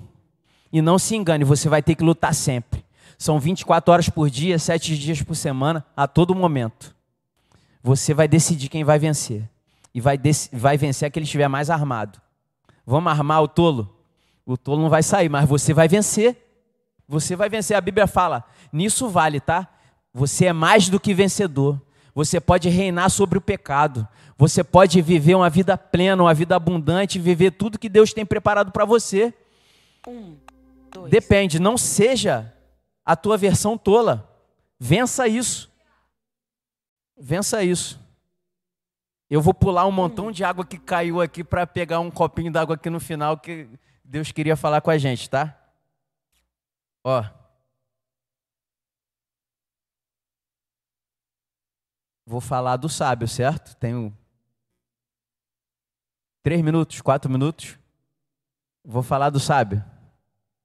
E 0.72 0.82
não 0.82 1.00
se 1.00 1.16
engane, 1.16 1.44
você 1.44 1.68
vai 1.70 1.82
ter 1.82 1.96
que 1.96 2.04
lutar 2.04 2.34
sempre. 2.34 2.84
São 3.18 3.40
24 3.40 3.92
horas 3.92 4.10
por 4.10 4.30
dia, 4.30 4.58
7 4.58 4.98
dias 4.98 5.22
por 5.22 5.36
semana, 5.36 5.86
a 5.96 6.08
todo 6.08 6.34
momento. 6.34 6.96
Você 7.84 8.14
vai 8.14 8.28
decidir 8.28 8.70
quem 8.70 8.84
vai 8.84 8.98
vencer. 8.98 9.50
E 9.94 10.00
vai, 10.00 10.20
vai 10.54 10.78
vencer 10.78 11.08
aquele 11.08 11.24
que 11.24 11.28
estiver 11.28 11.48
mais 11.48 11.70
armado. 11.70 12.22
Vamos 12.86 13.12
armar 13.12 13.42
o 13.42 13.48
tolo? 13.48 13.96
O 14.46 14.58
tolo 14.58 14.82
não 14.82 14.90
vai 14.90 15.04
sair, 15.04 15.30
mas 15.30 15.48
você 15.48 15.74
vai 15.74 15.88
vencer. 15.88 16.38
Você 17.08 17.36
vai 17.36 17.50
vencer. 17.50 17.76
A 17.76 17.82
Bíblia 17.82 18.08
fala, 18.08 18.44
nisso 18.72 19.10
vale, 19.10 19.40
tá? 19.40 19.68
Você 20.14 20.46
é 20.46 20.54
mais 20.54 20.90
do 20.90 21.00
que 21.00 21.14
vencedor. 21.14 21.80
Você 22.20 22.42
pode 22.42 22.68
reinar 22.68 23.10
sobre 23.10 23.38
o 23.38 23.42
pecado. 23.42 24.06
Você 24.38 24.62
pode 24.62 25.02
viver 25.02 25.36
uma 25.36 25.50
vida 25.50 25.78
plena, 25.78 26.24
uma 26.24 26.34
vida 26.34 26.54
abundante, 26.54 27.18
viver 27.18 27.52
tudo 27.52 27.80
que 27.80 27.88
Deus 27.88 28.12
tem 28.12 28.26
preparado 28.26 28.74
para 28.74 28.84
você. 28.84 29.34
Um, 30.06 30.36
dois. 30.92 31.10
Depende, 31.10 31.62
não 31.62 31.78
seja 31.78 32.54
a 33.06 33.16
tua 33.16 33.38
versão 33.38 33.78
tola. 33.78 34.30
Vença 34.78 35.30
isso. 35.30 35.72
Vença 37.18 37.64
isso. 37.64 37.98
Eu 39.30 39.42
vou 39.42 39.54
pular 39.54 39.88
um 39.88 39.92
montão 39.92 40.30
de 40.30 40.44
água 40.44 40.66
que 40.66 40.78
caiu 40.78 41.22
aqui 41.22 41.42
para 41.42 41.66
pegar 41.66 42.02
um 42.02 42.12
copinho 42.12 42.52
d'água 42.52 42.76
aqui 42.76 42.90
no 42.90 43.00
final 43.00 43.38
que 43.38 43.66
Deus 44.04 44.30
queria 44.34 44.58
falar 44.58 44.82
com 44.82 44.92
a 44.92 44.98
gente, 44.98 45.30
tá? 45.30 45.58
Ó. 47.02 47.24
Vou 52.30 52.40
falar 52.40 52.78
do 52.78 52.88
sábio, 52.88 53.28
certo? 53.28 53.76
Tenho 53.78 54.16
Três 56.44 56.62
minutos, 56.62 57.02
quatro 57.02 57.28
minutos. 57.28 57.76
Vou 58.86 59.02
falar 59.02 59.32
do 59.32 59.40
sábio. 59.40 59.84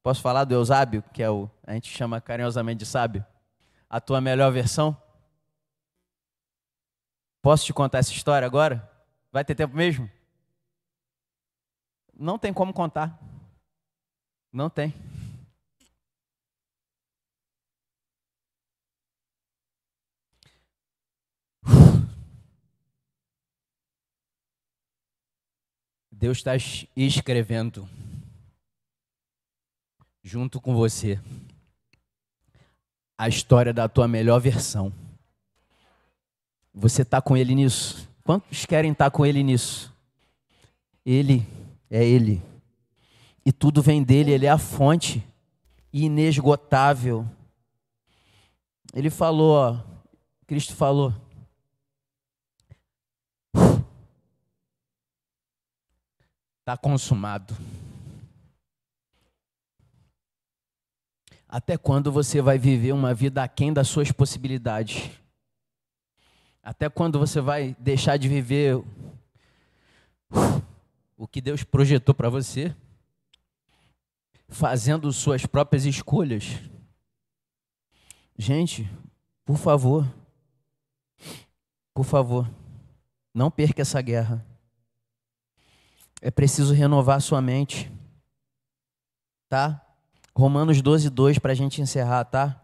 Posso 0.03 0.21
falar 0.21 0.43
do 0.43 0.53
Eusábio, 0.53 1.03
que 1.11 1.23
é 1.23 1.29
o 1.29 1.49
a 1.63 1.73
gente 1.73 1.89
chama 1.89 2.21
carinhosamente 2.21 2.77
de 2.81 2.85
sábio? 2.85 3.25
A 3.89 3.99
tua 3.99 4.21
melhor 4.21 4.51
versão? 4.51 4.95
Posso 7.41 7.65
te 7.65 7.73
contar 7.73 7.97
essa 7.97 8.11
história 8.11 8.45
agora? 8.45 8.87
Vai 9.31 9.43
ter 9.43 9.55
tempo 9.55 9.75
mesmo? 9.75 10.07
Não 12.13 12.37
tem 12.37 12.53
como 12.53 12.71
contar. 12.71 13.19
Não 14.53 14.69
tem. 14.69 14.93
Deus 26.17 26.37
está 26.37 26.53
escrevendo 26.95 27.89
junto 30.23 30.61
com 30.61 30.73
você 30.73 31.19
a 33.17 33.27
história 33.27 33.73
da 33.73 33.89
tua 33.89 34.07
melhor 34.07 34.39
versão. 34.39 34.93
Você 36.73 37.01
está 37.01 37.21
com 37.21 37.35
Ele 37.35 37.53
nisso? 37.53 38.07
Quantos 38.23 38.65
querem 38.65 38.93
estar 38.93 39.05
tá 39.05 39.11
com 39.11 39.25
Ele 39.25 39.43
nisso? 39.43 39.93
Ele 41.05 41.45
é 41.89 42.05
Ele. 42.05 42.41
E 43.45 43.51
tudo 43.51 43.81
vem 43.81 44.01
dele, 44.01 44.31
Ele 44.31 44.45
é 44.45 44.49
a 44.49 44.57
fonte 44.57 45.21
inesgotável. 45.91 47.29
Ele 48.93 49.09
falou, 49.09 49.51
ó, 49.51 49.83
Cristo 50.47 50.73
falou, 50.75 51.13
está 56.65 56.75
consumado. 56.75 57.55
Até 61.47 61.77
quando 61.77 62.11
você 62.11 62.41
vai 62.41 62.57
viver 62.57 62.91
uma 62.91 63.13
vida 63.13 63.43
aquém 63.43 63.71
das 63.71 63.87
suas 63.87 64.11
possibilidades? 64.11 65.11
Até 66.63 66.89
quando 66.89 67.19
você 67.19 67.39
vai 67.39 67.75
deixar 67.79 68.17
de 68.17 68.27
viver 68.27 68.83
o 71.15 71.27
que 71.27 71.39
Deus 71.39 71.63
projetou 71.63 72.15
para 72.15 72.31
você? 72.31 72.75
Fazendo 74.47 75.13
suas 75.13 75.45
próprias 75.45 75.85
escolhas? 75.85 76.45
Gente, 78.39 78.89
por 79.45 79.57
favor, 79.57 80.03
por 81.93 82.05
favor, 82.05 82.49
não 83.31 83.51
perca 83.51 83.83
essa 83.83 84.01
guerra. 84.01 84.43
É 86.25 86.31
preciso 86.31 86.73
renovar 86.73 87.21
sua 87.21 87.39
mente. 87.39 87.91
Tá? 89.47 89.79
Romanos 90.35 90.81
12, 90.81 91.11
2 91.11 91.37
para 91.37 91.51
a 91.51 91.55
gente 91.55 91.83
encerrar, 91.83 92.25
tá? 92.25 92.59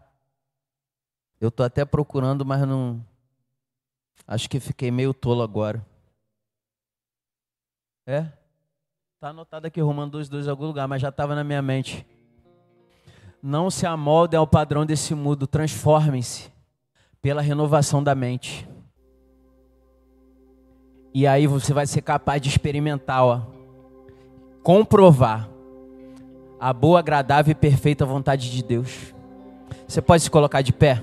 Eu 1.40 1.48
tô 1.48 1.62
até 1.62 1.84
procurando, 1.84 2.44
mas 2.44 2.66
não. 2.66 3.00
Acho 4.26 4.50
que 4.50 4.58
fiquei 4.58 4.90
meio 4.90 5.14
tolo 5.14 5.42
agora. 5.42 5.86
É? 8.04 8.32
Tá 9.20 9.28
anotado 9.28 9.68
aqui 9.68 9.80
Romanos 9.80 10.10
12, 10.10 10.28
2 10.28 10.46
em 10.48 10.50
algum 10.50 10.66
lugar, 10.66 10.88
mas 10.88 11.00
já 11.00 11.10
estava 11.10 11.36
na 11.36 11.44
minha 11.44 11.62
mente. 11.62 12.04
Não 13.40 13.70
se 13.70 13.86
amoldem 13.86 14.38
ao 14.38 14.46
padrão 14.46 14.84
desse 14.84 15.14
mundo, 15.14 15.46
transformem-se 15.46 16.50
pela 17.20 17.40
renovação 17.40 18.02
da 18.02 18.12
mente. 18.12 18.68
E 21.14 21.26
aí 21.26 21.46
você 21.46 21.74
vai 21.74 21.86
ser 21.86 22.00
capaz 22.00 22.40
de 22.40 22.48
experimentar, 22.48 23.46
comprovar 24.62 25.48
a 26.58 26.72
boa, 26.72 27.00
agradável 27.00 27.52
e 27.52 27.54
perfeita 27.54 28.06
vontade 28.06 28.50
de 28.50 28.62
Deus. 28.62 29.14
Você 29.86 30.00
pode 30.00 30.22
se 30.22 30.30
colocar 30.30 30.62
de 30.62 30.72
pé? 30.72 31.02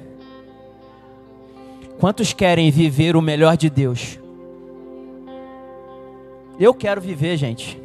Quantos 1.99 2.33
querem 2.33 2.71
viver 2.71 3.15
o 3.15 3.21
melhor 3.21 3.55
de 3.55 3.69
Deus? 3.69 4.17
Eu 6.59 6.73
quero 6.73 6.99
viver, 6.99 7.37
gente. 7.37 7.79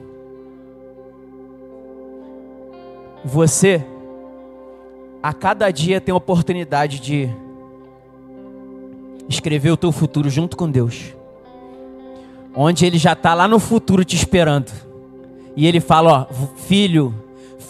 Você, 3.22 3.85
a 5.22 5.33
cada 5.35 5.70
dia, 5.70 6.01
tem 6.01 6.12
a 6.12 6.16
oportunidade 6.16 7.01
de 7.01 7.29
escrever 9.29 9.70
o 9.70 9.77
teu 9.77 9.93
futuro 9.93 10.31
junto 10.31 10.57
com 10.57 10.70
Deus 10.70 11.14
onde 12.55 12.87
ele 12.87 12.99
já 12.99 13.13
está 13.13 13.35
lá 13.35 13.49
no 13.49 13.59
futuro 13.59 14.05
te 14.05 14.17
esperando. 14.17 14.71
E 15.57 15.67
ele 15.67 15.81
fala: 15.81 16.29
ó, 16.31 16.35
filho, 16.67 17.15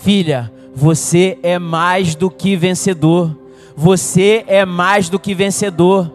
filha, 0.03 0.53
você 0.74 1.39
é 1.43 1.59
mais 1.59 2.14
do 2.14 2.30
que 2.30 2.57
vencedor. 2.57 3.37
Você 3.76 4.45
é 4.47 4.64
mais 4.64 5.09
do 5.09 5.18
que 5.18 5.35
vencedor. 5.35 6.11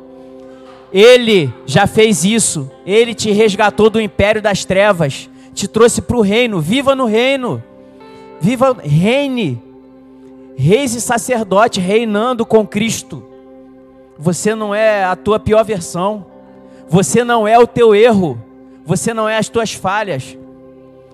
Ele 0.91 1.53
já 1.65 1.86
fez 1.86 2.24
isso. 2.24 2.70
Ele 2.86 3.13
te 3.13 3.32
resgatou 3.32 3.89
do 3.89 3.99
império 3.99 4.41
das 4.41 4.65
trevas, 4.65 5.30
te 5.53 5.67
trouxe 5.67 6.01
para 6.01 6.17
o 6.17 6.22
reino. 6.22 6.59
Viva 6.59 6.95
no 6.95 7.05
reino. 7.05 7.61
Viva, 8.39 8.76
reine. 8.82 9.61
Reis 10.55 10.93
e 10.93 11.01
sacerdote 11.01 11.80
reinando 11.80 12.45
com 12.45 12.65
Cristo. 12.65 13.24
Você 14.17 14.53
não 14.53 14.76
é 14.76 15.05
a 15.05 15.15
tua 15.15 15.39
pior 15.39 15.63
versão. 15.63 16.26
Você 16.89 17.24
não 17.24 17.47
é 17.47 17.57
o 17.57 17.67
teu 17.67 17.93
erro. 17.93 18.48
Você 18.89 19.13
não 19.13 19.29
é 19.29 19.37
as 19.37 19.47
tuas 19.47 19.71
falhas. 19.71 20.35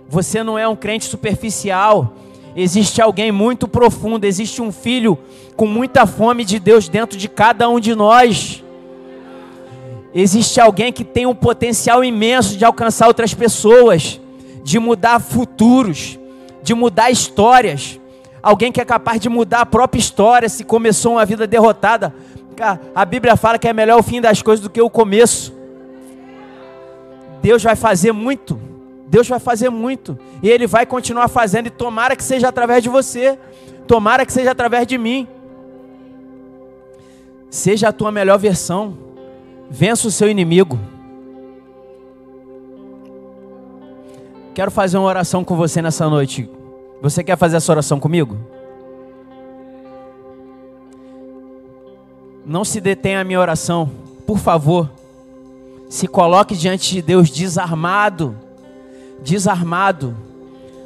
Você 0.08 0.42
não 0.42 0.58
é 0.58 0.66
um 0.66 0.78
crente 0.78 1.04
superficial. 1.04 2.14
Existe 2.56 3.02
alguém 3.02 3.34
muito 3.34 3.68
profundo, 3.68 4.24
existe 4.24 4.62
um 4.62 4.72
filho 4.72 5.20
com 5.58 5.68
muita 5.68 6.06
fome 6.06 6.46
de 6.46 6.58
Deus 6.58 6.88
dentro 6.88 7.18
de 7.18 7.28
cada 7.28 7.68
um 7.68 7.78
de 7.78 7.94
nós. 7.94 8.64
Existe 10.14 10.62
alguém 10.62 10.94
que 10.94 11.04
tem 11.04 11.26
um 11.26 11.36
potencial 11.36 12.02
imenso 12.02 12.56
de 12.56 12.64
alcançar 12.64 13.08
outras 13.08 13.34
pessoas, 13.34 14.22
de 14.64 14.80
mudar 14.80 15.20
futuros, 15.20 16.18
de 16.64 16.74
mudar 16.74 17.12
histórias. 17.12 18.00
Alguém 18.42 18.72
que 18.72 18.80
é 18.80 18.86
capaz 18.86 19.20
de 19.20 19.28
mudar 19.28 19.60
a 19.60 19.66
própria 19.66 20.00
história 20.00 20.48
se 20.48 20.64
começou 20.64 21.16
uma 21.16 21.26
vida 21.26 21.46
derrotada. 21.46 22.16
A 22.96 23.04
Bíblia 23.04 23.36
fala 23.36 23.60
que 23.60 23.68
é 23.68 23.74
melhor 23.74 24.00
o 24.00 24.04
fim 24.04 24.22
das 24.22 24.42
coisas 24.42 24.64
do 24.64 24.70
que 24.70 24.82
o 24.82 24.90
começo. 24.90 25.54
Deus 27.46 27.62
vai 27.62 27.76
fazer 27.76 28.12
muito. 28.12 28.60
Deus 29.06 29.28
vai 29.28 29.38
fazer 29.38 29.70
muito. 29.70 30.18
E 30.42 30.50
Ele 30.50 30.66
vai 30.66 30.84
continuar 30.84 31.28
fazendo. 31.28 31.68
E 31.68 31.70
tomara 31.70 32.16
que 32.16 32.24
seja 32.24 32.48
através 32.48 32.82
de 32.82 32.90
você. 32.90 33.38
Tomara 33.86 34.26
que 34.26 34.34
seja 34.34 34.50
através 34.50 34.88
de 34.88 34.98
mim. 34.98 35.28
Seja 37.48 37.90
a 37.90 37.94
tua 37.94 38.12
melhor 38.12 38.40
versão. 38.40 38.98
Vença 39.70 40.08
o 40.08 40.12
seu 40.12 40.28
inimigo. 40.28 40.80
Quero 44.56 44.72
fazer 44.72 44.98
uma 44.98 45.08
oração 45.08 45.44
com 45.44 45.56
você 45.56 45.84
nessa 45.84 46.10
noite. 46.10 46.50
Você 47.00 47.24
quer 47.24 47.38
fazer 47.38 47.58
essa 47.58 47.72
oração 47.72 48.00
comigo? 48.00 48.36
Não 52.44 52.66
se 52.66 52.82
detenha 52.82 53.22
a 53.22 53.24
minha 53.24 53.40
oração, 53.40 53.92
por 54.26 54.40
favor. 54.40 54.90
Se 55.90 56.08
coloque 56.08 56.56
diante 56.56 56.94
de 56.94 57.02
Deus 57.02 57.30
desarmado. 57.30 58.36
Desarmado. 59.24 60.16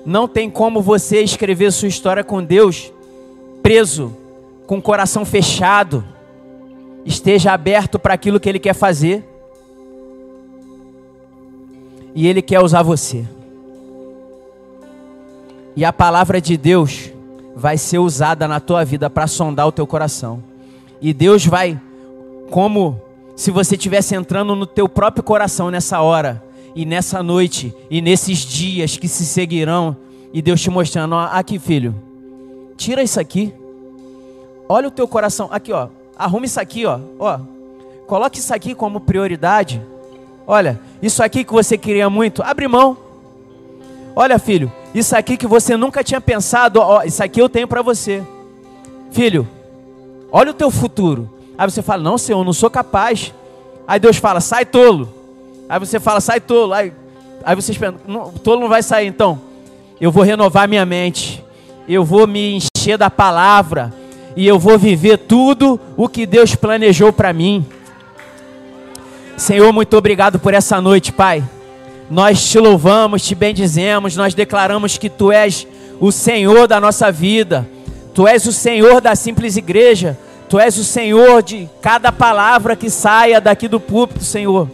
Não 0.06 0.28
tem 0.28 0.50
como 0.50 0.82
você 0.82 1.22
escrever 1.22 1.72
sua 1.72 1.88
história 1.88 2.24
com 2.24 2.44
Deus 2.44 2.92
preso, 3.62 4.16
com 4.66 4.78
o 4.78 4.82
coração 4.82 5.26
fechado. 5.26 6.04
Esteja 7.06 7.52
aberto 7.52 8.00
para 8.00 8.14
aquilo 8.14 8.40
que 8.40 8.50
Ele 8.50 8.60
quer 8.60 8.74
fazer. 8.74 9.24
E 12.16 12.28
Ele 12.28 12.42
quer 12.42 12.60
usar 12.60 12.82
você. 12.82 13.26
E 15.76 15.86
a 15.86 15.94
palavra 15.94 16.42
de 16.42 16.58
Deus 16.58 17.12
vai 17.56 17.78
ser 17.78 18.00
usada 18.00 18.48
na 18.48 18.60
tua 18.60 18.84
vida 18.84 19.10
para 19.10 19.28
sondar 19.28 19.68
o 19.68 19.72
teu 19.72 19.86
coração. 19.86 20.44
E 21.02 21.14
Deus 21.14 21.46
vai, 21.46 21.80
como 22.50 23.00
se 23.40 23.52
você 23.52 23.76
estivesse 23.76 24.14
entrando 24.16 24.54
no 24.54 24.66
teu 24.66 24.90
próprio 24.90 25.24
coração 25.24 25.72
nessa 25.72 26.02
hora 26.02 26.44
e 26.76 26.86
nessa 26.86 27.24
noite 27.24 27.74
e 27.90 28.02
nesses 28.02 28.40
dias 28.40 28.98
que 28.98 29.08
se 29.08 29.26
seguirão 29.26 29.96
e 30.34 30.42
Deus 30.42 30.60
te 30.60 30.70
mostrando, 30.70 31.16
ó, 31.16 31.30
aqui 31.32 31.58
filho, 31.58 31.96
tira 32.76 33.02
isso 33.02 33.18
aqui, 33.18 33.54
olha 34.68 34.90
o 34.90 34.92
teu 34.92 35.08
coração, 35.08 35.48
aqui 35.52 35.72
ó, 35.72 35.88
arruma 36.18 36.46
isso 36.46 36.60
aqui 36.60 36.86
ó, 36.86 37.00
ó, 37.18 37.40
coloque 38.08 38.40
isso 38.40 38.54
aqui 38.54 38.76
como 38.76 39.00
prioridade, 39.00 39.82
olha, 40.46 40.78
isso 41.02 41.24
aqui 41.24 41.46
que 41.46 41.54
você 41.54 41.78
queria 41.78 42.10
muito, 42.10 42.44
abre 42.44 42.68
mão, 42.68 42.98
olha 44.18 44.38
filho, 44.38 44.70
isso 44.94 45.16
aqui 45.16 45.38
que 45.38 45.48
você 45.48 45.78
nunca 45.78 46.04
tinha 46.04 46.20
pensado, 46.20 46.82
ó, 46.82 47.04
isso 47.04 47.24
aqui 47.24 47.42
eu 47.42 47.48
tenho 47.48 47.70
para 47.70 47.82
você, 47.82 48.22
filho, 49.12 49.48
olha 50.30 50.52
o 50.52 50.54
teu 50.54 50.70
futuro, 50.70 51.39
Aí 51.60 51.70
você 51.70 51.84
fala: 51.84 52.02
Não, 52.02 52.18
Senhor, 52.18 52.44
não 52.44 52.54
sou 52.54 52.72
capaz. 52.72 53.34
Aí 53.88 54.00
Deus 54.00 54.18
fala: 54.18 54.40
Sai 54.40 54.66
tolo. 54.66 55.14
Aí 55.68 55.78
você 55.78 56.00
fala: 56.00 56.20
Sai 56.20 56.40
tolo. 56.40 56.74
Aí 56.74 56.92
Aí 57.44 57.56
vocês 57.56 57.78
pensam, 57.78 58.00
o 58.36 58.40
tolo 58.40 58.62
não 58.62 58.70
vai 58.70 58.84
sair, 58.84 59.08
então. 59.08 59.40
Eu 60.00 60.12
vou 60.12 60.24
renovar 60.24 60.68
minha 60.68 60.86
mente. 60.86 61.44
Eu 61.88 62.04
vou 62.04 62.28
me 62.28 62.58
encher 62.58 62.98
da 62.98 63.10
palavra. 63.10 63.94
E 64.36 64.46
eu 64.46 64.60
vou 64.60 64.78
viver 64.78 65.18
tudo 65.18 65.80
o 65.98 66.08
que 66.08 66.26
Deus 66.26 66.56
planejou 66.56 67.12
para 67.12 67.34
mim. 67.34 67.66
Senhor, 69.38 69.72
muito 69.72 69.96
obrigado 69.96 70.38
por 70.38 70.54
essa 70.54 70.82
noite, 70.82 71.12
Pai. 71.14 71.44
Nós 72.10 72.50
te 72.50 72.60
louvamos, 72.60 73.24
te 73.24 73.36
bendizemos, 73.36 74.16
nós 74.16 74.34
declaramos 74.34 74.98
que 74.98 75.10
Tu 75.10 75.32
és 75.32 75.68
o 76.00 76.12
Senhor 76.12 76.68
da 76.68 76.80
nossa 76.80 77.12
vida, 77.12 77.70
Tu 78.14 78.28
és 78.28 78.46
o 78.46 78.52
Senhor 78.52 79.00
da 79.00 79.16
simples 79.16 79.56
igreja, 79.56 80.18
Tu 80.50 80.60
és 80.60 80.80
o 80.80 80.84
Senhor 80.84 81.44
de 81.44 81.70
cada 81.80 82.12
palavra 82.12 82.76
que 82.76 82.90
saia 82.90 83.40
daqui 83.40 83.68
do 83.68 83.80
púlpito, 83.80 84.24
Senhor. 84.24 84.68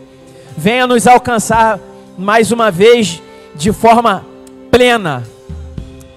Venha 0.55 0.87
nos 0.87 1.05
alcançar 1.05 1.77
mais 2.17 2.49
uma 2.49 2.71
vez 2.71 3.21
de 3.53 3.73
forma 3.73 4.25
plena. 4.71 5.23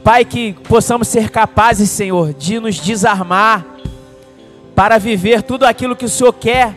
Pai, 0.04 0.24
que 0.24 0.52
possamos 0.68 1.08
ser 1.08 1.28
capazes, 1.28 1.90
Senhor, 1.90 2.32
de 2.32 2.60
nos 2.60 2.78
desarmar 2.78 3.66
para 4.76 4.96
viver 4.96 5.42
tudo 5.42 5.64
aquilo 5.64 5.96
que 5.96 6.04
o 6.04 6.08
Senhor 6.08 6.32
quer 6.32 6.76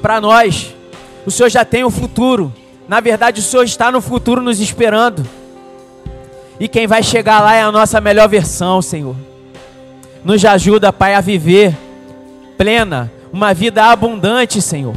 para 0.00 0.20
nós. 0.20 0.72
O 1.26 1.32
Senhor 1.32 1.48
já 1.48 1.64
tem 1.64 1.82
o 1.82 1.90
futuro. 1.90 2.52
Na 2.86 3.00
verdade, 3.00 3.40
o 3.40 3.42
Senhor 3.42 3.64
está 3.64 3.90
no 3.90 4.00
futuro 4.00 4.40
nos 4.40 4.60
esperando. 4.60 5.26
E 6.60 6.68
quem 6.68 6.86
vai 6.86 7.02
chegar 7.02 7.40
lá 7.40 7.56
é 7.56 7.62
a 7.62 7.72
nossa 7.72 8.00
melhor 8.00 8.28
versão, 8.28 8.80
Senhor. 8.80 9.33
Nos 10.24 10.42
ajuda, 10.44 10.90
Pai, 10.92 11.14
a 11.14 11.20
viver 11.20 11.76
plena, 12.56 13.12
uma 13.30 13.52
vida 13.52 13.84
abundante, 13.84 14.62
Senhor. 14.62 14.96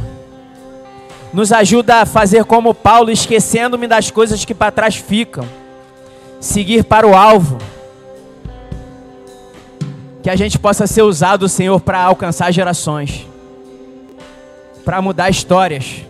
Nos 1.32 1.52
ajuda 1.52 1.96
a 1.96 2.06
fazer 2.06 2.44
como 2.44 2.72
Paulo, 2.72 3.10
esquecendo-me 3.10 3.86
das 3.86 4.10
coisas 4.10 4.44
que 4.44 4.54
para 4.54 4.72
trás 4.72 4.96
ficam. 4.96 5.44
Seguir 6.40 6.84
para 6.84 7.06
o 7.06 7.14
alvo. 7.14 7.58
Que 10.22 10.30
a 10.30 10.36
gente 10.36 10.58
possa 10.58 10.86
ser 10.86 11.02
usado, 11.02 11.48
Senhor, 11.48 11.78
para 11.80 12.00
alcançar 12.00 12.50
gerações. 12.50 13.26
Para 14.84 15.02
mudar 15.02 15.28
histórias. 15.28 16.02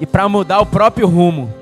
E 0.00 0.06
para 0.06 0.26
mudar 0.30 0.60
o 0.60 0.66
próprio 0.66 1.06
rumo 1.06 1.59